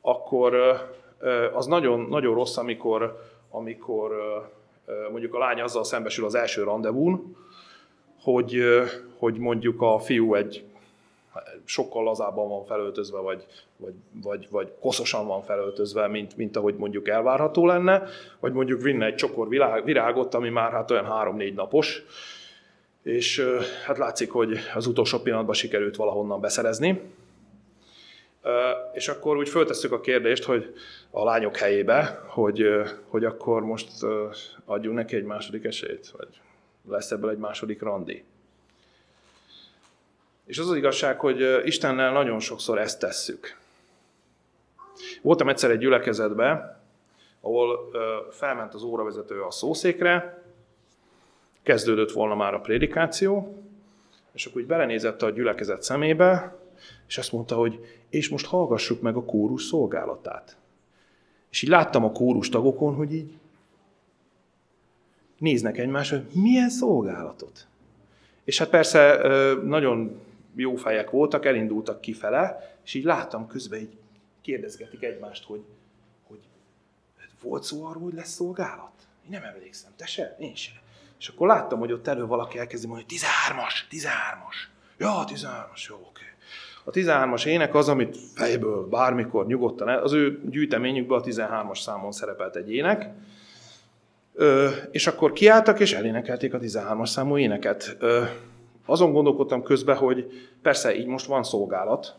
[0.00, 0.54] akkor
[1.52, 4.10] az nagyon, nagyon rossz, amikor, amikor
[5.10, 7.36] mondjuk a lány azzal szembesül az első rendezvún,
[8.22, 8.62] hogy,
[9.18, 10.64] hogy mondjuk a fiú egy
[11.64, 17.08] sokkal lazábban van felöltözve, vagy, vagy, vagy, vagy koszosan van felöltözve, mint, mint ahogy mondjuk
[17.08, 18.02] elvárható lenne,
[18.40, 19.48] vagy mondjuk vinne egy csokor
[19.84, 22.04] virágot, ami már hát olyan három-négy napos,
[23.02, 23.46] és
[23.84, 27.00] hát látszik, hogy az utolsó pillanatban sikerült valahonnan beszerezni.
[28.92, 30.74] És akkor úgy föltesszük a kérdést, hogy
[31.10, 32.66] a lányok helyébe, hogy,
[33.06, 33.88] hogy akkor most
[34.64, 36.28] adjunk neki egy második esélyt, vagy
[36.88, 38.24] lesz ebből egy második randi.
[40.46, 43.56] És az az igazság, hogy Istennel nagyon sokszor ezt tesszük.
[45.22, 46.80] Voltam egyszer egy gyülekezetbe,
[47.40, 47.90] ahol
[48.30, 50.41] felment az óravezető a szószékre,
[51.62, 53.62] kezdődött volna már a prédikáció,
[54.32, 56.56] és akkor úgy belenézett a gyülekezet szemébe,
[57.06, 60.56] és azt mondta, hogy és most hallgassuk meg a kórus szolgálatát.
[61.50, 63.32] És így láttam a kórus tagokon, hogy így
[65.38, 67.66] néznek egymásra, hogy milyen szolgálatot.
[68.44, 69.18] És hát persze
[69.64, 70.20] nagyon
[70.54, 73.96] jó fejek voltak, elindultak kifele, és így láttam közben, így
[74.40, 75.62] kérdezgetik egymást, hogy,
[76.28, 76.38] hogy
[77.42, 78.92] volt szó arról, hogy lesz szolgálat?
[79.24, 80.36] Én nem emlékszem, te se?
[80.38, 80.72] Én se.
[81.22, 84.56] És akkor láttam, hogy ott elő valaki elkezdi mondani, hogy 13-as, 13-as.
[84.98, 86.22] Ja, 13-as, jó, oké.
[86.84, 92.56] A 13-as ének az, amit fejből bármikor nyugodtan, az ő gyűjteményükben a 13-as számon szerepelt
[92.56, 93.10] egy ének,
[94.34, 97.96] Ö, és akkor kiálltak és elénekelték a 13-as számú éneket.
[97.98, 98.24] Ö,
[98.86, 102.16] azon gondolkodtam közben, hogy persze így most van szolgálat,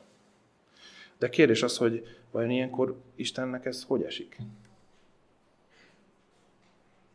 [1.17, 4.37] de kérdés az, hogy vajon ilyenkor Istennek ez hogy esik?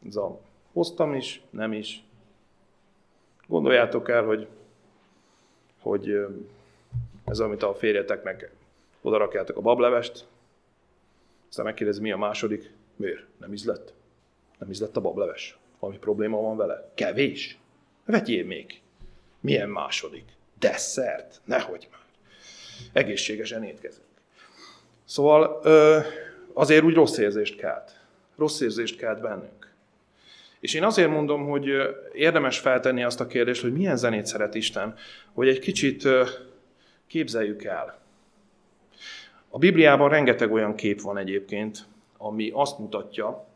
[0.07, 0.41] Ez a
[0.79, 2.03] hoztam is, nem is.
[3.47, 4.47] Gondoljátok el, hogy,
[5.81, 6.27] hogy
[7.25, 8.51] ez amit a férjeteknek
[9.03, 10.27] odarakjátok a bablevest,
[11.49, 13.25] aztán megkérdezi, mi a második, miért?
[13.39, 13.93] Nem ízlett?
[14.59, 15.59] Nem ízlett a bableves?
[15.79, 16.91] Valami probléma van vele?
[16.95, 17.59] Kevés?
[18.05, 18.81] Vegyél még.
[19.41, 20.25] Milyen második?
[20.59, 21.41] Desszert?
[21.45, 22.01] Nehogy már.
[22.93, 24.07] Egészségesen étkezünk.
[25.05, 25.61] Szóval
[26.53, 28.01] azért úgy rossz érzést kelt.
[28.37, 29.68] Rossz érzést kelt bennünk.
[30.61, 31.67] És én azért mondom, hogy
[32.13, 34.95] érdemes feltenni azt a kérdést, hogy milyen zenét szeret Isten,
[35.33, 36.09] hogy egy kicsit
[37.07, 37.99] képzeljük el.
[39.49, 43.47] A Bibliában rengeteg olyan kép van egyébként, ami azt mutatja,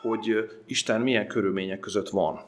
[0.00, 2.40] hogy Isten milyen körülmények között van.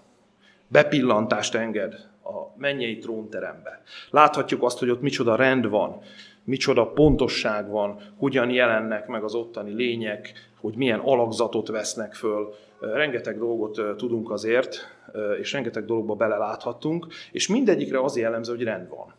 [0.69, 1.93] Bepillantást enged
[2.25, 3.83] a mennyei trónterembe.
[4.11, 6.01] Láthatjuk azt, hogy ott micsoda rend van,
[6.45, 12.55] micsoda pontosság van, hogyan jelennek meg az ottani lények, hogy milyen alakzatot vesznek föl.
[12.83, 14.97] Rengeteg dolgot tudunk azért,
[15.41, 19.15] és rengeteg dologba beleláthatunk, és mindegyikre az jellemző, hogy rend van.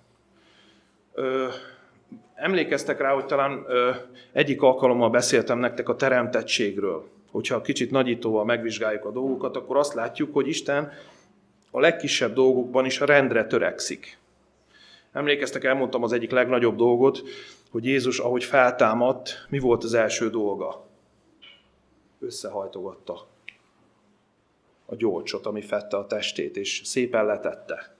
[2.36, 3.65] Emlékeztek rá, hogy talán
[4.32, 7.08] egyik alkalommal beszéltem nektek a teremtettségről.
[7.32, 10.91] Hogyha kicsit nagyítóval megvizsgáljuk a dolgokat, akkor azt látjuk, hogy Isten
[11.71, 14.17] a legkisebb dolgokban is a rendre törekszik.
[15.12, 17.21] Emlékeztek, elmondtam az egyik legnagyobb dolgot,
[17.71, 20.86] hogy Jézus, ahogy feltámadt, mi volt az első dolga?
[22.19, 23.32] Összehajtogatta
[24.86, 27.96] a gyolcsot, ami fette a testét, és szépen letette.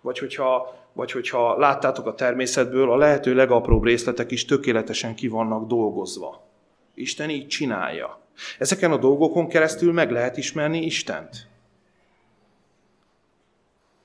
[0.00, 5.66] Vagy hogyha, vagy hogyha láttátok a természetből, a lehető legapróbb részletek is tökéletesen ki vannak
[5.66, 6.48] dolgozva.
[6.94, 8.20] Isten így csinálja.
[8.58, 11.48] Ezeken a dolgokon keresztül meg lehet ismerni Istent.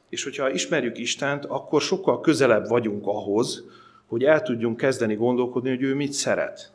[0.09, 3.63] És hogyha ismerjük Istent, akkor sokkal közelebb vagyunk ahhoz,
[4.05, 6.71] hogy el tudjunk kezdeni gondolkodni, hogy ő mit szeret.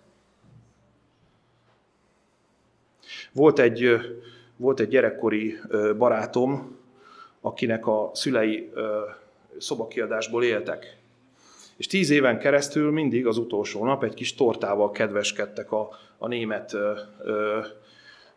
[3.33, 3.99] Volt egy,
[4.61, 5.59] volt egy gyerekkori
[5.99, 6.77] barátom,
[7.41, 8.73] akinek a szülei
[9.59, 10.97] szobakiadásból éltek.
[11.77, 16.73] És tíz éven keresztül mindig az utolsó nap egy kis tortával kedveskedtek a, a német
[16.73, 16.99] ö,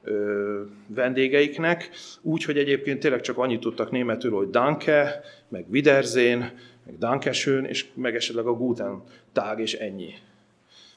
[0.04, 1.90] ö, vendégeiknek,
[2.22, 6.40] úgy, hogy egyébként tényleg csak annyit tudtak németül, hogy danke, meg wiedersehen,
[6.86, 10.14] meg dankesön, és meg esetleg a guten tag, és ennyi.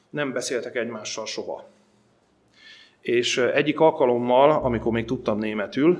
[0.09, 1.67] Nem beszéltek egymással soha.
[3.07, 5.99] És egyik alkalommal, amikor még tudtam németül,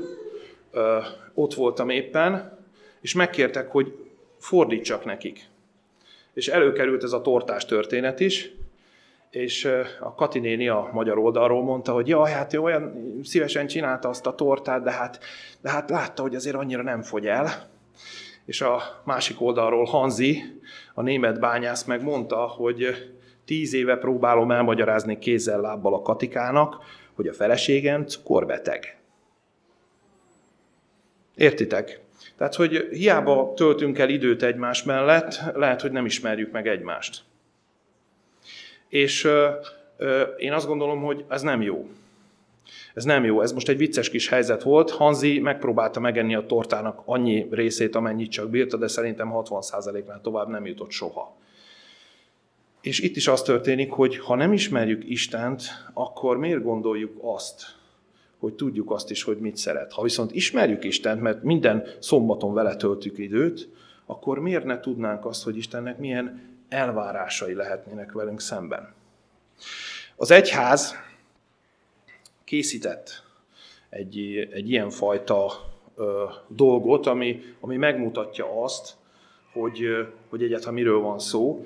[1.34, 2.58] ott voltam éppen,
[3.02, 3.96] és megkértek, hogy
[4.38, 5.50] fordítsak nekik.
[6.34, 8.52] És előkerült ez a tortás történet is,
[9.30, 9.65] és
[10.00, 12.93] a Kati néni a magyar oldalról mondta, hogy jaj, hát ő olyan
[13.24, 15.20] szívesen csinálta azt a tortát, de hát,
[15.62, 17.70] de hát látta, hogy azért annyira nem fogy el.
[18.46, 20.43] És a másik oldalról Hanzi,
[20.93, 23.12] a német bányász megmondta, hogy
[23.47, 26.75] tíz éve próbálom elmagyarázni kézzel, lábbal a Katikának,
[27.13, 28.97] hogy a feleségem cukorbeteg.
[31.36, 31.99] Értitek?
[32.38, 37.21] Tehát, hogy hiába töltünk el időt egymás mellett, lehet, hogy nem ismerjük meg egymást.
[38.88, 39.49] És ö,
[39.97, 41.89] ö, én azt gondolom, hogy ez nem jó.
[42.93, 43.41] Ez nem jó.
[43.41, 44.91] Ez most egy vicces kis helyzet volt.
[44.91, 50.65] Hanzi megpróbálta megenni a tortának annyi részét, amennyit csak bírta, de szerintem 60%-nál tovább nem
[50.65, 51.36] jutott soha.
[52.88, 57.76] És itt is az történik, hogy ha nem ismerjük Istent, akkor miért gondoljuk azt,
[58.39, 59.91] hogy tudjuk azt is, hogy mit szeret.
[59.91, 63.69] Ha viszont ismerjük Istent, mert minden szombaton vele töltjük időt,
[64.06, 68.93] akkor miért ne tudnánk azt, hogy Istennek milyen elvárásai lehetnének velünk szemben.
[70.15, 70.95] Az egyház
[72.44, 73.23] készített
[73.90, 75.52] egy, egy ilyen fajta
[75.96, 78.96] ö, dolgot, ami, ami megmutatja azt,
[79.54, 79.88] hogy,
[80.29, 81.65] hogy egyáltalán miről van szó,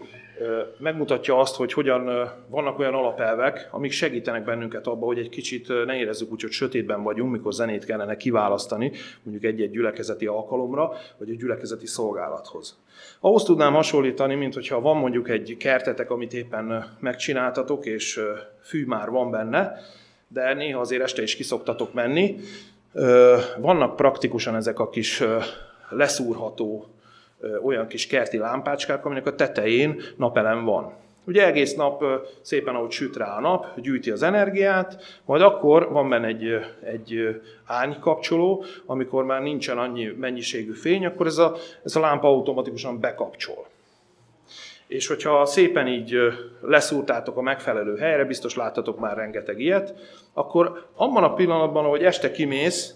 [0.77, 5.95] megmutatja azt, hogy hogyan vannak olyan alapelvek, amik segítenek bennünket abba, hogy egy kicsit ne
[5.95, 8.91] érezzük úgy, hogy sötétben vagyunk, mikor zenét kellene kiválasztani,
[9.23, 12.77] mondjuk egy-egy gyülekezeti alkalomra, vagy egy gyülekezeti szolgálathoz.
[13.19, 18.19] Ahhoz tudnám hasonlítani, mint hogyha van mondjuk egy kertetek, amit éppen megcsináltatok, és
[18.61, 19.75] fű már van benne,
[20.27, 22.35] de néha azért este is kiszoktatok menni.
[23.57, 25.23] Vannak praktikusan ezek a kis
[25.89, 26.85] leszúrható
[27.63, 30.93] olyan kis kerti lámpácskák, aminek a tetején napelem van.
[31.25, 32.03] Ugye egész nap
[32.41, 36.47] szépen, ahogy süt rá a nap, gyűjti az energiát, majd akkor van benne egy,
[36.83, 42.99] egy ánykapcsoló, amikor már nincsen annyi mennyiségű fény, akkor ez a, ez a lámpa automatikusan
[42.99, 43.67] bekapcsol.
[44.87, 46.15] És hogyha szépen így
[46.61, 49.93] leszúrtátok a megfelelő helyre, biztos láttatok már rengeteg ilyet,
[50.33, 52.93] akkor abban a pillanatban, ahogy este kimész,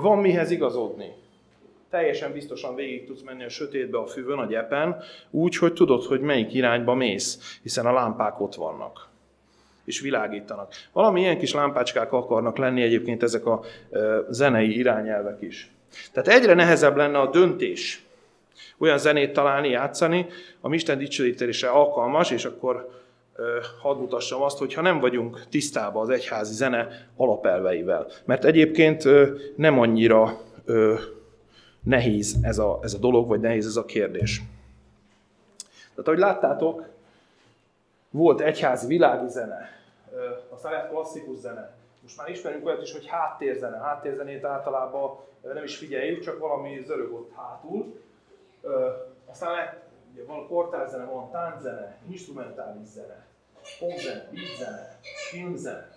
[0.00, 1.22] van mihez igazodni
[1.94, 6.20] teljesen biztosan végig tudsz menni a sötétbe a füvön, a gyepen, úgy, hogy tudod, hogy
[6.20, 9.08] melyik irányba mész, hiszen a lámpák ott vannak
[9.84, 10.72] és világítanak.
[10.92, 13.64] Valami ilyen kis lámpácskák akarnak lenni egyébként ezek a
[14.28, 15.70] zenei irányelvek is.
[16.12, 18.04] Tehát egyre nehezebb lenne a döntés.
[18.78, 20.26] Olyan zenét találni, játszani,
[20.60, 22.88] ami Isten dicsőítésre alkalmas, és akkor
[23.82, 28.06] hadd mutassam azt, hogy ha nem vagyunk tisztában az egyházi zene alapelveivel.
[28.24, 29.04] Mert egyébként
[29.56, 30.40] nem annyira
[31.84, 34.42] nehéz ez a, ez a dolog, vagy nehéz ez a kérdés.
[35.90, 36.88] Tehát, ahogy láttátok,
[38.10, 39.70] volt egyházi világi zene,
[40.48, 41.74] aztán lett klasszikus zene.
[42.02, 43.78] Most már ismerünk olyat is, hogy háttérzene.
[43.78, 48.00] Háttérzenét általában nem is figyeljük, csak valami zörög ott hátul.
[49.26, 49.82] Aztán lett,
[50.12, 53.26] ugye van kortárzene, van tánczene, instrumentális zene,
[53.78, 54.98] popzene, beatzene,
[55.30, 55.96] filmzene.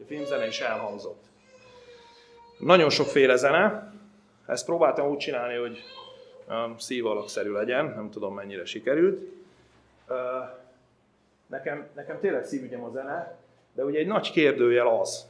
[0.00, 1.22] A filmzene is elhangzott.
[2.58, 3.92] Nagyon sokféle zene,
[4.50, 5.78] ezt próbáltam úgy csinálni, hogy
[6.78, 9.22] szívalakszerű legyen, nem tudom mennyire sikerült.
[11.46, 13.38] Nekem, nekem tényleg szívügyem a zene,
[13.72, 15.28] de ugye egy nagy kérdőjel az,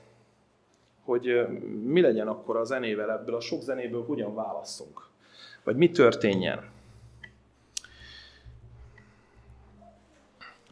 [1.05, 1.47] hogy
[1.85, 5.07] mi legyen akkor a zenével ebből, a sok zenéből hogyan válasszunk.
[5.65, 6.71] Vagy mi történjen.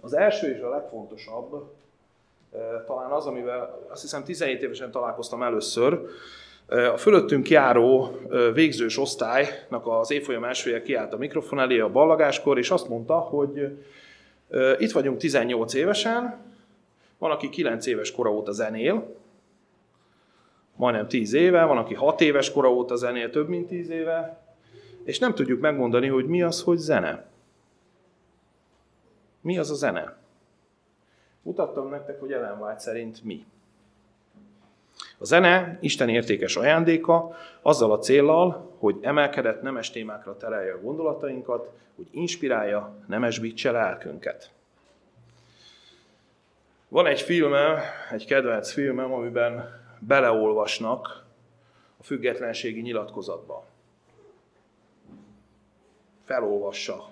[0.00, 1.72] Az első és a legfontosabb
[2.86, 6.08] talán az, amivel azt hiszem 17 évesen találkoztam először,
[6.68, 8.18] a fölöttünk járó
[8.52, 13.78] végzős osztálynak az évfolyam elsője kiállt a mikrofon elé a ballagáskor, és azt mondta, hogy
[14.78, 16.46] itt vagyunk 18 évesen,
[17.18, 19.16] van, aki 9 éves kora óta zenél,
[20.76, 24.46] majdnem 10 éve, van, aki 6 éves kora óta zenél, több mint 10 éve,
[25.04, 27.26] és nem tudjuk megmondani, hogy mi az, hogy zene.
[29.40, 30.16] Mi az a zene?
[31.42, 33.44] Mutattam nektek, hogy Ellen White szerint mi.
[35.18, 41.70] A zene Isten értékes ajándéka, azzal a céllal, hogy emelkedett nemes témákra terelje a gondolatainkat,
[41.96, 44.50] hogy inspirálja, nemesbítse lelkünket.
[46.88, 47.78] Van egy filmem,
[48.10, 51.24] egy kedvenc filmem, amiben beleolvasnak
[51.98, 53.64] a függetlenségi nyilatkozatba.
[56.24, 57.08] Felolvassa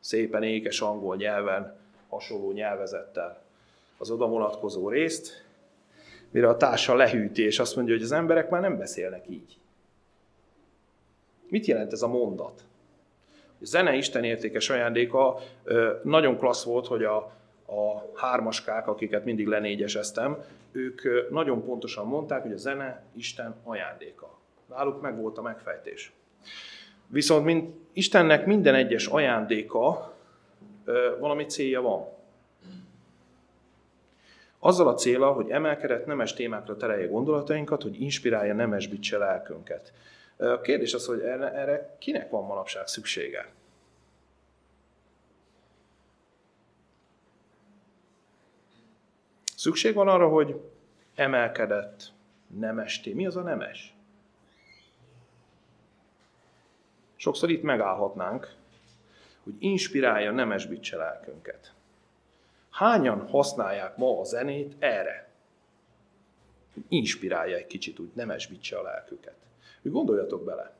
[0.00, 1.76] szépen ékes angol nyelven,
[2.08, 3.42] hasonló nyelvezettel
[3.98, 5.44] az oda vonatkozó részt,
[6.30, 9.58] mire a társa lehűti, és azt mondja, hogy az emberek már nem beszélnek így.
[11.48, 12.64] Mit jelent ez a mondat?
[13.60, 15.38] A zene Isten értékes ajándéka
[16.02, 17.16] nagyon klassz volt, hogy a,
[17.66, 24.38] a hármaskák, akiket mindig lenégyeseztem, ők nagyon pontosan mondták, hogy a zene Isten ajándéka.
[24.68, 26.12] Náluk meg volt a megfejtés.
[27.06, 30.14] Viszont mint Istennek minden egyes ajándéka
[31.18, 32.06] valami célja van.
[34.62, 39.92] Azzal a célra, hogy emelkedett nemes témákra terelje gondolatainkat, hogy inspirálja nemesbítse lelkünket.
[40.36, 43.48] A kérdés az, hogy erre, erre kinek van manapság szüksége?
[49.56, 50.60] Szükség van arra, hogy
[51.14, 52.12] emelkedett
[52.46, 53.16] nemes téma.
[53.16, 53.94] Mi az a nemes?
[57.16, 58.54] Sokszor itt megállhatnánk,
[59.42, 61.72] hogy inspirálja nemesbítse lelkünket.
[62.70, 65.28] Hányan használják ma a zenét erre?
[66.88, 69.34] Inspirálja egy kicsit, úgy nemesbítse a lelküket.
[69.82, 70.72] Úgy gondoljatok bele.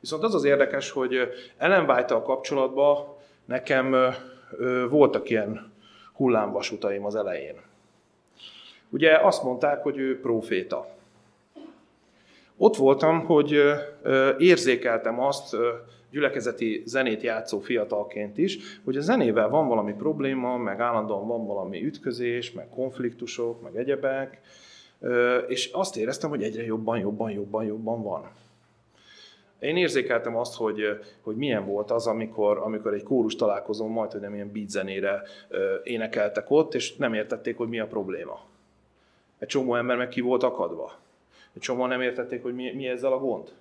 [0.00, 1.14] Viszont az az érdekes, hogy
[1.56, 4.14] Ellen white kapcsolatban nekem
[4.88, 5.72] voltak ilyen
[6.12, 7.60] hullámvasutaim az elején.
[8.90, 10.88] Ugye azt mondták, hogy ő proféta.
[12.56, 13.60] Ott voltam, hogy
[14.38, 15.56] érzékeltem azt,
[16.12, 21.84] gyülekezeti zenét játszó fiatalként is, hogy a zenével van valami probléma, meg állandóan van valami
[21.84, 24.40] ütközés, meg konfliktusok, meg egyebek,
[25.46, 28.30] és azt éreztem, hogy egyre jobban, jobban, jobban, jobban van.
[29.58, 30.80] Én érzékeltem azt, hogy,
[31.20, 35.28] hogy milyen volt az, amikor, amikor egy kórus találkozón majd, hogy nem ilyen beat
[35.82, 38.40] énekeltek ott, és nem értették, hogy mi a probléma.
[39.38, 40.92] Egy csomó ember meg ki volt akadva.
[41.54, 43.52] Egy csomó nem értették, hogy mi, mi ezzel a gond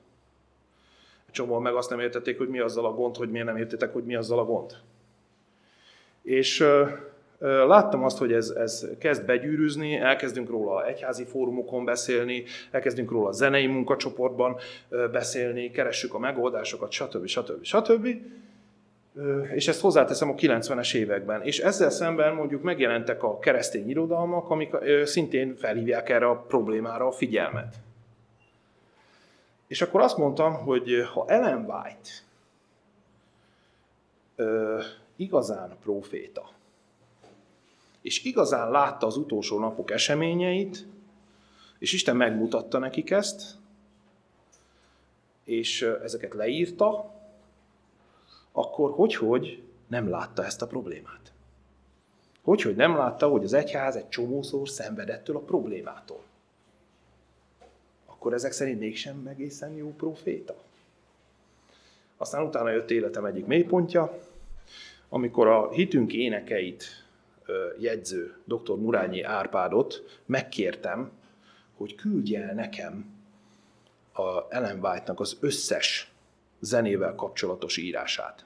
[1.31, 4.03] csomóan meg azt nem értették, hogy mi azzal a gond, hogy miért nem értettek, hogy
[4.03, 4.71] mi azzal a gond.
[6.21, 6.65] És
[7.41, 13.67] láttam azt, hogy ez, ez kezd begyűrűzni, elkezdünk róla egyházi fórumokon beszélni, elkezdünk róla zenei
[13.67, 14.57] munkacsoportban
[15.11, 17.25] beszélni, keressük a megoldásokat, stb.
[17.25, 17.63] stb.
[17.63, 18.07] stb.
[19.53, 21.41] És ezt hozzáteszem a 90-es években.
[21.41, 27.11] És ezzel szemben mondjuk megjelentek a keresztény irodalmak, amik szintén felhívják erre a problémára a
[27.11, 27.75] figyelmet.
[29.71, 32.09] És akkor azt mondtam, hogy ha Ellen White
[34.35, 34.81] ö,
[35.15, 36.49] igazán proféta,
[38.01, 40.85] és igazán látta az utolsó napok eseményeit,
[41.79, 43.55] és Isten megmutatta nekik ezt,
[45.43, 47.13] és ezeket leírta,
[48.51, 51.33] akkor hogy-hogy nem látta ezt a problémát?
[52.41, 56.29] Hogy-hogy nem látta, hogy az egyház egy csomószor szenvedettől a problémától?
[58.21, 60.55] Akkor ezek szerint mégsem egészen jó proféta?
[62.17, 64.17] Aztán utána jött életem egyik mélypontja,
[65.09, 66.83] amikor a hitünk énekeit
[67.79, 68.77] jegyző dr.
[68.77, 71.11] Murányi Árpádot megkértem,
[71.77, 73.13] hogy küldje el nekem
[74.13, 76.11] a Ellen White-nak az összes
[76.59, 78.45] zenével kapcsolatos írását.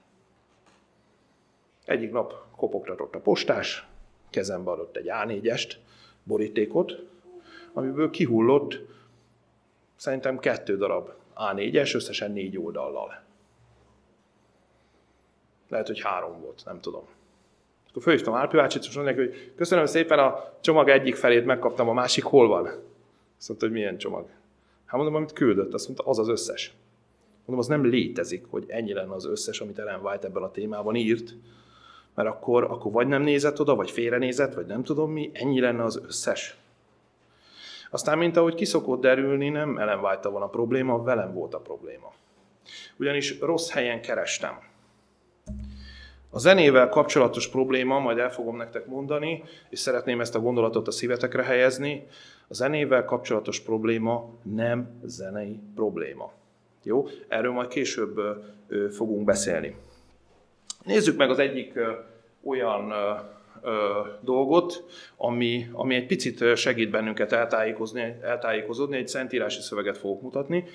[1.86, 3.88] Egyik nap kopogtatott a postás,
[4.30, 5.72] kezembe adott egy A4-est,
[6.24, 7.04] borítékot,
[7.74, 8.94] amiből kihullott
[9.96, 13.24] szerintem kettő darab A4-es, összesen négy oldallal.
[15.70, 17.04] Lehet, hogy három volt, nem tudom.
[17.90, 21.94] Akkor fölhívtam Árpi bácsit, és mondják, hogy köszönöm szépen, a csomag egyik felét megkaptam, a
[21.94, 22.66] másik hol van?
[23.38, 24.28] Azt mondta, hogy milyen csomag.
[24.86, 26.74] Hát mondom, amit küldött, azt mondta, az az összes.
[27.46, 30.96] Mondom, az nem létezik, hogy ennyi lenne az összes, amit Ellen White ebben a témában
[30.96, 31.36] írt,
[32.16, 35.84] mert akkor, akkor vagy nem nézett oda, vagy félrenézett, vagy nem tudom mi, ennyi lenne
[35.84, 36.58] az összes.
[37.96, 42.14] Aztán, mint ahogy kiszokott derülni, nem Ellen white van a probléma, velem volt a probléma.
[43.00, 44.60] Ugyanis rossz helyen kerestem.
[46.30, 50.92] A zenével kapcsolatos probléma, majd el fogom nektek mondani, és szeretném ezt a gondolatot a
[50.92, 52.08] szívetekre helyezni,
[52.48, 56.32] a zenével kapcsolatos probléma nem zenei probléma.
[56.84, 57.08] Jó?
[57.28, 58.20] Erről majd később
[58.92, 59.76] fogunk beszélni.
[60.84, 61.80] Nézzük meg az egyik
[62.44, 62.94] olyan
[64.22, 64.84] dolgot,
[65.18, 70.66] ami, ami egy picit segít bennünket eltájékozni, eltájékozódni, egy szentírási szöveget fogok mutatni.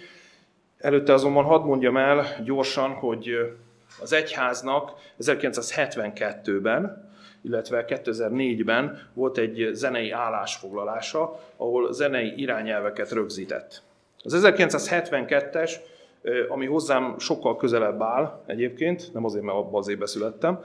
[0.78, 3.55] Előtte azonban hadd mondjam el gyorsan, hogy
[4.01, 7.09] az egyháznak 1972-ben,
[7.43, 13.82] illetve 2004-ben volt egy zenei állásfoglalása, ahol zenei irányelveket rögzített.
[14.22, 15.72] Az 1972-es,
[16.49, 20.61] ami hozzám sokkal közelebb áll egyébként, nem azért, mert abban az évben születtem,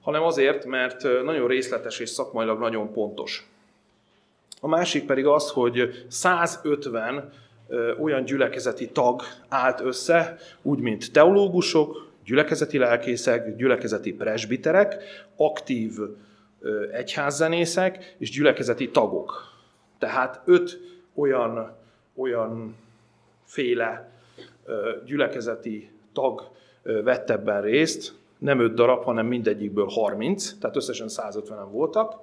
[0.00, 3.48] hanem azért, mert nagyon részletes és szakmailag nagyon pontos.
[4.60, 7.32] A másik pedig az, hogy 150
[8.00, 15.02] olyan gyülekezeti tag állt össze, úgy mint teológusok, gyülekezeti lelkészek, gyülekezeti presbiterek,
[15.36, 15.92] aktív
[16.92, 19.42] egyházzenészek és gyülekezeti tagok.
[19.98, 20.80] Tehát öt
[21.14, 21.76] olyan,
[22.16, 22.76] olyan
[23.44, 24.10] féle
[25.04, 26.50] gyülekezeti tag
[26.82, 32.14] vett ebben részt, nem öt darab, hanem mindegyikből 30, tehát összesen 150-en voltak.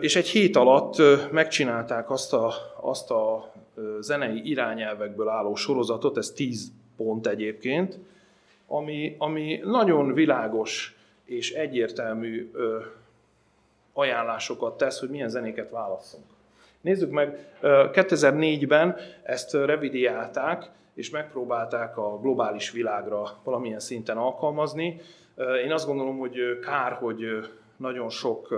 [0.00, 0.96] És egy hét alatt
[1.30, 3.52] megcsinálták azt a, azt a
[4.00, 7.98] zenei irányelvekből álló sorozatot, ez 10 pont egyébként,
[8.66, 12.50] ami, ami nagyon világos és egyértelmű
[13.92, 16.24] ajánlásokat tesz, hogy milyen zenéket válasszunk.
[16.80, 25.00] Nézzük meg, 2004-ben ezt revidiálták, és megpróbálták a globális világra valamilyen szinten alkalmazni.
[25.64, 28.48] Én azt gondolom, hogy kár, hogy nagyon sok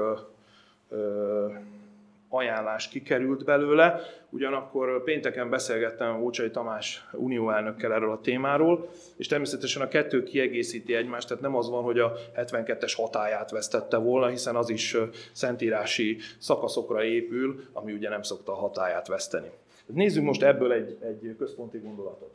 [2.28, 4.00] ajánlás kikerült belőle.
[4.30, 11.28] Ugyanakkor pénteken beszélgettem Ócsai Tamás unióelnökkel erről a témáról, és természetesen a kettő kiegészíti egymást,
[11.28, 14.96] tehát nem az van, hogy a 72-es hatáját vesztette volna, hiszen az is
[15.32, 19.50] szentírási szakaszokra épül, ami ugye nem szokta a hatáját veszteni.
[19.86, 22.34] Nézzük most ebből egy, egy központi gondolatot.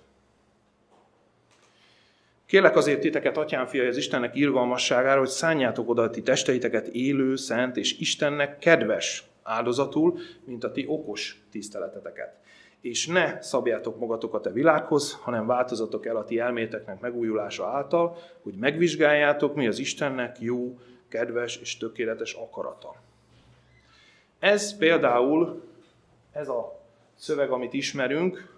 [2.46, 7.36] Kérlek azért titeket, atyám fia, az Istennek irgalmasságára, hogy szálljátok oda a ti testeiteket élő,
[7.36, 12.38] szent és Istennek kedves áldozatul, mint a ti okos tiszteleteteket.
[12.82, 18.54] És ne szabjátok magatokat a világhoz, hanem változatok el a ti elméteknek megújulása által, hogy
[18.54, 22.96] megvizsgáljátok, mi az Istennek jó, kedves és tökéletes akarata.
[24.40, 25.62] Ez például,
[26.32, 26.79] ez a
[27.20, 28.58] szöveg, amit ismerünk,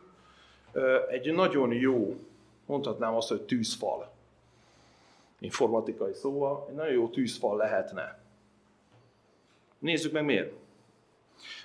[1.10, 2.16] egy nagyon jó,
[2.66, 4.12] mondhatnám azt, hogy tűzfal.
[5.40, 8.20] Informatikai szóval, egy nagyon jó tűzfal lehetne.
[9.80, 10.54] Nézzük meg miért.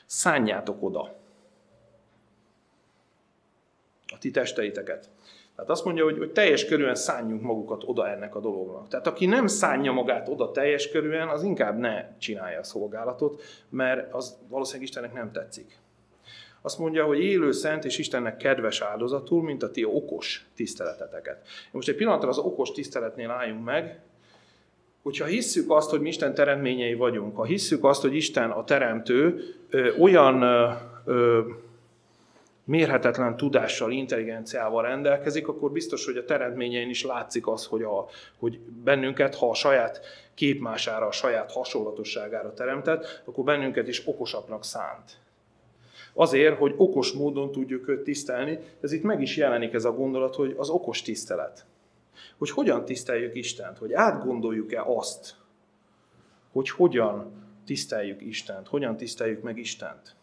[0.07, 1.14] Szánjátok oda
[4.14, 5.11] a ti testeiteket.
[5.55, 8.88] Tehát azt mondja, hogy, hogy teljes körűen szánjunk magukat oda ennek a dolognak.
[8.88, 14.14] Tehát aki nem szánja magát oda teljes körűen, az inkább ne csinálja a szolgálatot, mert
[14.14, 15.78] az valószínűleg Istennek nem tetszik.
[16.66, 21.46] Azt mondja, hogy élő szent és Istennek kedves áldozatul, mint a ti okos tiszteleteteket.
[21.70, 23.98] Most egy pillanatra az okos tiszteletnél álljunk meg,
[25.02, 29.42] hogyha hisszük azt, hogy mi Isten teremtményei vagyunk, ha hisszük azt, hogy Isten a teremtő,
[29.70, 30.42] ö, olyan
[31.04, 31.40] ö,
[32.64, 38.06] mérhetetlen tudással, intelligenciával rendelkezik, akkor biztos, hogy a teremtményein is látszik az, hogy, a,
[38.38, 40.00] hogy bennünket, ha a saját
[40.34, 45.25] képmására, a saját hasonlatosságára teremtett, akkor bennünket is okosaknak szánt.
[46.18, 50.34] Azért, hogy okos módon tudjuk őt tisztelni, ez itt meg is jelenik ez a gondolat,
[50.34, 51.66] hogy az okos tisztelet.
[52.38, 55.34] Hogy hogyan tiszteljük Istent, hogy átgondoljuk-e azt,
[56.52, 57.32] hogy hogyan
[57.66, 60.14] tiszteljük Istent, hogyan tiszteljük meg Istent.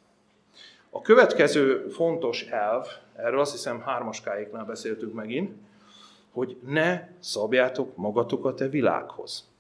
[0.90, 2.86] A következő fontos elv,
[3.16, 5.52] erről azt hiszem hármaskáiknál beszéltünk megint,
[6.32, 9.53] hogy ne szabjátok magatokat a világhoz.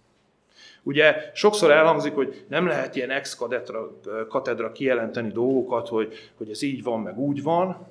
[0.83, 7.01] Ugye sokszor elhangzik, hogy nem lehet ilyen ex-katedra kijelenteni dolgokat, hogy, hogy ez így van,
[7.01, 7.87] meg úgy van,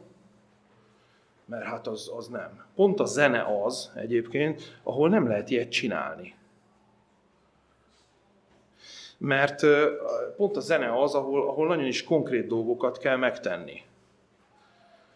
[1.44, 2.64] mert hát az, az nem.
[2.74, 6.34] Pont a zene az egyébként, ahol nem lehet ilyet csinálni.
[9.18, 9.66] Mert
[10.36, 13.82] pont a zene az, ahol, ahol nagyon is konkrét dolgokat kell megtenni.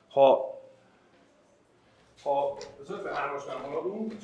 [0.09, 0.61] Ha,
[2.22, 4.14] ha az 53-asnál haladunk,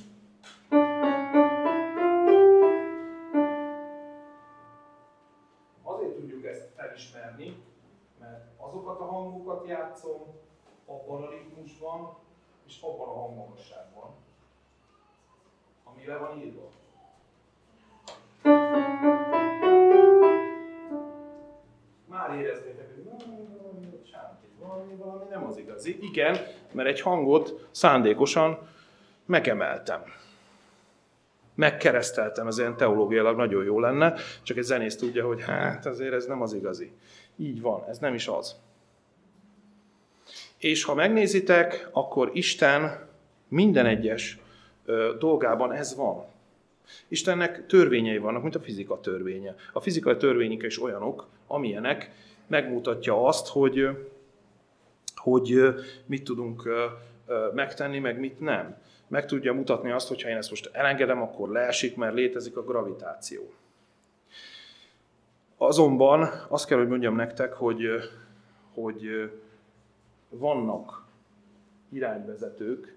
[9.53, 10.21] a hangokat játszom
[10.87, 12.15] abban a ritmusban,
[12.67, 14.11] és abban a hangmagasságban,
[15.85, 16.69] amire van írva.
[22.07, 23.05] Már éreznétek, hogy
[24.59, 25.99] valami, valami nem az igazi.
[26.01, 26.37] Igen,
[26.73, 28.59] mert egy hangot szándékosan
[29.27, 30.03] megemeltem.
[31.55, 36.27] Megkereszteltem, ez ilyen teológiailag nagyon jó lenne, csak egy zenész tudja, hogy hát azért ez
[36.27, 36.93] nem az igazi.
[37.37, 38.61] Így van, ez nem is az.
[40.63, 43.09] És ha megnézitek, akkor Isten
[43.49, 44.39] minden egyes
[45.19, 46.25] dolgában ez van.
[47.09, 49.55] Istennek törvényei vannak, mint a fizika törvénye.
[49.73, 52.11] A fizikai törvények is olyanok, amilyenek
[52.47, 53.89] megmutatja azt, hogy,
[55.15, 55.75] hogy
[56.07, 56.69] mit tudunk
[57.55, 58.77] megtenni, meg mit nem.
[59.09, 62.65] Meg tudja mutatni azt, hogy ha én ezt most elengedem, akkor leesik, mert létezik a
[62.65, 63.53] gravitáció.
[65.57, 67.83] Azonban azt kell, hogy mondjam nektek, hogy,
[68.75, 69.31] hogy
[70.39, 71.05] vannak
[71.89, 72.97] irányvezetők,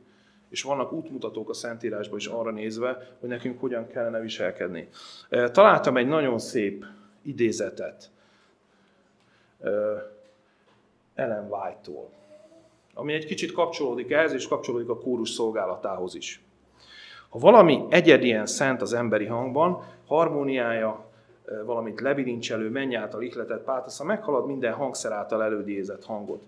[0.49, 4.89] és vannak útmutatók a Szentírásban is arra nézve, hogy nekünk hogyan kellene viselkedni.
[5.29, 6.85] Találtam egy nagyon szép
[7.21, 8.11] idézetet
[11.15, 12.09] Ellen White-tól,
[12.93, 16.43] ami egy kicsit kapcsolódik ehhez, és kapcsolódik a kórus szolgálatához is.
[17.29, 21.05] Ha valami egyedien szent az emberi hangban, harmóniája,
[21.65, 26.43] valamit lebilincselő, menny által ihletett pátosza meghalad minden hangszer által elődézett hangot.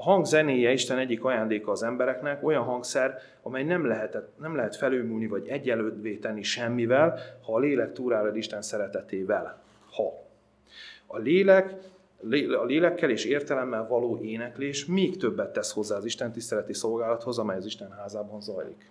[0.00, 4.76] A hang zenéje Isten egyik ajándéka az embereknek, olyan hangszer, amely nem, lehetett, nem lehet
[4.76, 9.62] felülmúlni vagy egyelődvé tenni semmivel, ha a lélek túrálod Isten szeretetével.
[9.90, 10.26] Ha.
[11.06, 11.74] A lélek,
[12.60, 17.56] a lélekkel és értelemmel való éneklés még többet tesz hozzá az Isten tiszteleti szolgálathoz, amely
[17.56, 18.90] az Isten házában zajlik.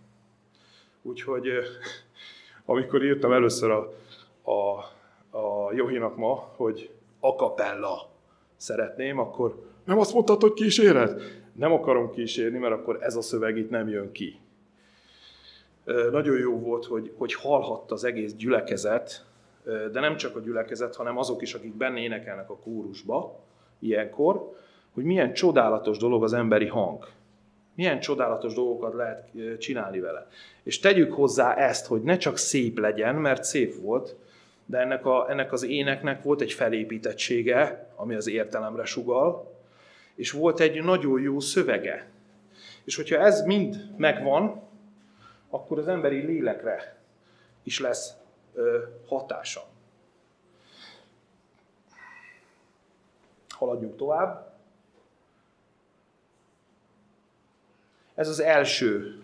[1.02, 1.48] Úgyhogy
[2.66, 3.94] amikor írtam először a,
[4.52, 4.78] a,
[5.38, 6.90] a Johinak ma, hogy
[7.20, 8.10] akapella
[8.58, 11.22] szeretném, akkor nem azt mondtad, hogy kíséret?
[11.54, 14.40] Nem akarom kísérni, mert akkor ez a szöveg itt nem jön ki.
[16.12, 19.26] Nagyon jó volt, hogy, hogy hallhatta az egész gyülekezet,
[19.64, 23.40] de nem csak a gyülekezet, hanem azok is, akik benne énekelnek a kórusba,
[23.80, 24.54] ilyenkor,
[24.94, 27.08] hogy milyen csodálatos dolog az emberi hang.
[27.76, 30.28] Milyen csodálatos dolgokat lehet csinálni vele.
[30.64, 34.16] És tegyük hozzá ezt, hogy ne csak szép legyen, mert szép volt,
[34.66, 39.56] de ennek, a, ennek az éneknek volt egy felépítettsége, ami az értelemre sugal,
[40.18, 42.10] és volt egy nagyon jó szövege.
[42.84, 44.62] És hogyha ez mind megvan,
[45.50, 46.98] akkor az emberi lélekre
[47.64, 48.14] is lesz
[48.54, 49.62] ö, hatása.
[53.50, 54.56] Haladjunk tovább.
[58.16, 59.22] Ez az első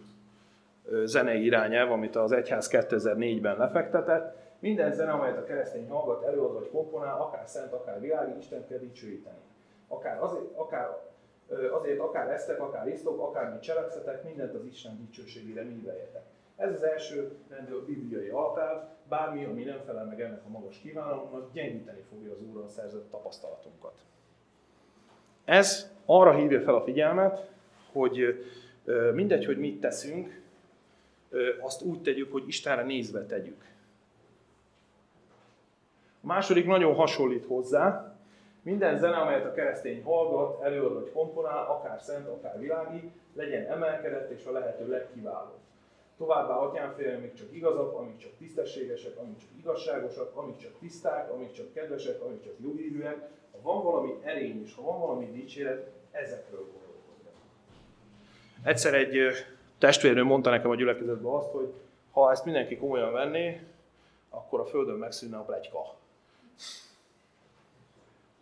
[1.03, 4.37] zenei irányelv, amit az Egyház 2004-ben lefektetett.
[4.59, 8.77] Minden zene, amelyet a keresztény hallgat, előad vagy komponál, akár szent, akár világi, Isten kell
[8.77, 9.51] dicsőíteni
[9.95, 11.01] akár azért, akár,
[11.71, 16.23] azért akár esztek, akár isztok, akár mit cselekszetek, mindent az Isten dicsőségére műveljetek.
[16.55, 20.79] Ez az első rendő a bibliai alapelv, bármi, ami nem felel meg ennek a magas
[20.79, 23.93] kívánalomnak, gyengíteni fogja az Úrral szerzett tapasztalatunkat.
[25.45, 27.49] Ez arra hívja fel a figyelmet,
[27.91, 28.45] hogy
[29.13, 30.41] mindegy, hogy mit teszünk,
[31.61, 33.65] azt úgy tegyük, hogy Istenre nézve tegyük.
[36.21, 38.12] A második nagyon hasonlít hozzá,
[38.63, 44.31] Minden zene, amelyet a keresztény hallgat, előad vagy komponál, akár szent, akár világi, legyen emelkedett
[44.31, 45.59] és a lehető legkiválóbb.
[46.17, 51.51] Továbbá atyánfélre még csak igazak, amik csak tisztességesek, amik csak igazságosak, amik csak tiszták, amik
[51.51, 53.29] csak kedvesek, amik csak jóhívűek.
[53.51, 57.41] Ha van valami erény és ha van valami dicséret, ezekről gondolkodjatok.
[58.63, 59.17] Egyszer egy
[59.77, 61.73] testvérnő mondta nekem a gyülekezetben azt, hogy
[62.11, 63.61] ha ezt mindenki komolyan venné,
[64.29, 65.95] akkor a Földön megszűnne a plegyka.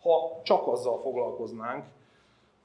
[0.01, 1.85] Ha csak azzal foglalkoznánk,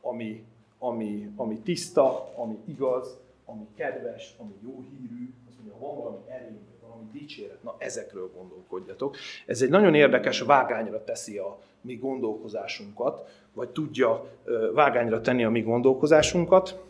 [0.00, 0.44] ami,
[0.78, 6.58] ami, ami tiszta, ami igaz, ami kedves, ami jó hírű, az mondja, van valami erény,
[6.82, 9.16] valami dicséret, na ezekről gondolkodjatok.
[9.46, 14.30] Ez egy nagyon érdekes vágányra teszi a mi gondolkozásunkat, vagy tudja
[14.74, 16.84] vágányra tenni a mi gondolkozásunkat,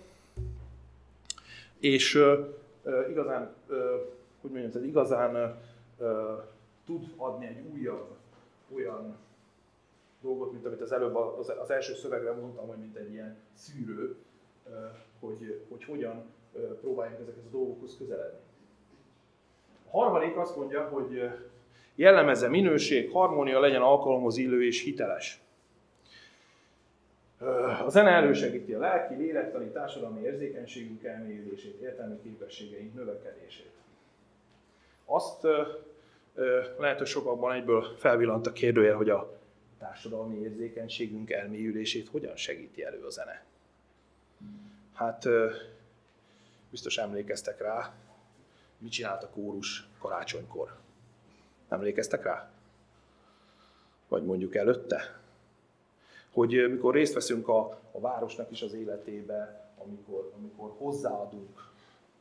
[1.80, 2.22] és
[3.10, 3.54] igazán,
[4.40, 5.58] hogy mondjam, tehát igazán
[6.86, 8.06] tud adni egy újabb,
[8.74, 9.16] olyan
[10.22, 14.16] dolgot, mint amit az előbb az, első szövegre mondtam, hogy mint egy ilyen szűrő,
[15.20, 16.24] hogy, hogy hogyan
[16.80, 18.38] próbáljunk ezekhez a dolgokhoz közeledni.
[19.90, 21.30] A harmadik azt mondja, hogy
[21.94, 25.40] jellemezze minőség, harmónia legyen alkalomhoz illő és hiteles.
[27.84, 33.70] A zene elősegíti a lelki, lélektani, társadalmi érzékenységünk elmélyülését, értelmi képességeink növekedését.
[35.04, 35.46] Azt
[36.78, 39.35] lehet, hogy sokakban egyből felvillant a kérdője, hogy a
[39.78, 43.44] társadalmi érzékenységünk elmélyülését hogyan segíti elő a zene.
[44.94, 45.24] Hát
[46.70, 47.94] biztos emlékeztek rá,
[48.78, 50.76] mit csinált a kórus karácsonykor.
[51.68, 52.50] Emlékeztek rá?
[54.08, 55.20] Vagy mondjuk előtte?
[56.30, 61.70] Hogy mikor részt veszünk a, a városnak is az életébe, amikor, amikor hozzáadunk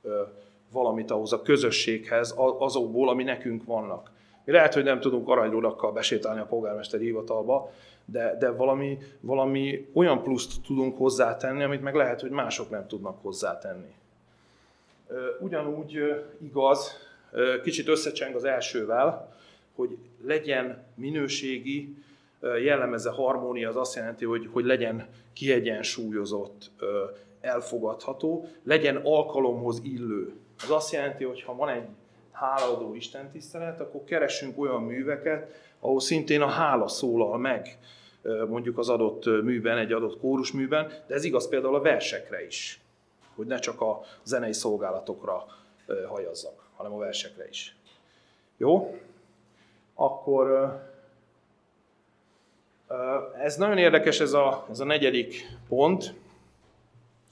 [0.01, 0.23] ö,
[0.71, 4.11] valamit ahhoz a közösséghez, azokból, ami nekünk vannak.
[4.45, 7.71] Mi lehet, hogy nem tudunk aranyrudakkal besétálni a polgármesteri hivatalba,
[8.05, 13.21] de, de valami, valami olyan pluszt tudunk hozzátenni, amit meg lehet, hogy mások nem tudnak
[13.21, 13.93] hozzátenni.
[15.39, 15.99] Ugyanúgy
[16.41, 16.91] igaz,
[17.63, 19.35] kicsit összecseng az elsővel,
[19.75, 21.95] hogy legyen minőségi,
[22.63, 26.71] jellemezze harmónia, az azt jelenti, hogy, hogy legyen kiegyensúlyozott,
[27.41, 30.33] elfogadható, legyen alkalomhoz illő.
[30.63, 31.83] Az azt jelenti, hogy ha van egy
[32.35, 37.77] hálaadó istentisztelet, akkor keressünk olyan műveket, ahol szintén a hála szólal meg,
[38.47, 42.79] mondjuk az adott műben, egy adott kórusműben, de ez igaz például a versekre is,
[43.35, 45.45] hogy ne csak a zenei szolgálatokra
[46.07, 47.75] hajazzak, hanem a versekre is.
[48.57, 48.99] Jó?
[49.93, 50.75] Akkor
[53.37, 56.13] ez nagyon érdekes ez a, ez a negyedik pont,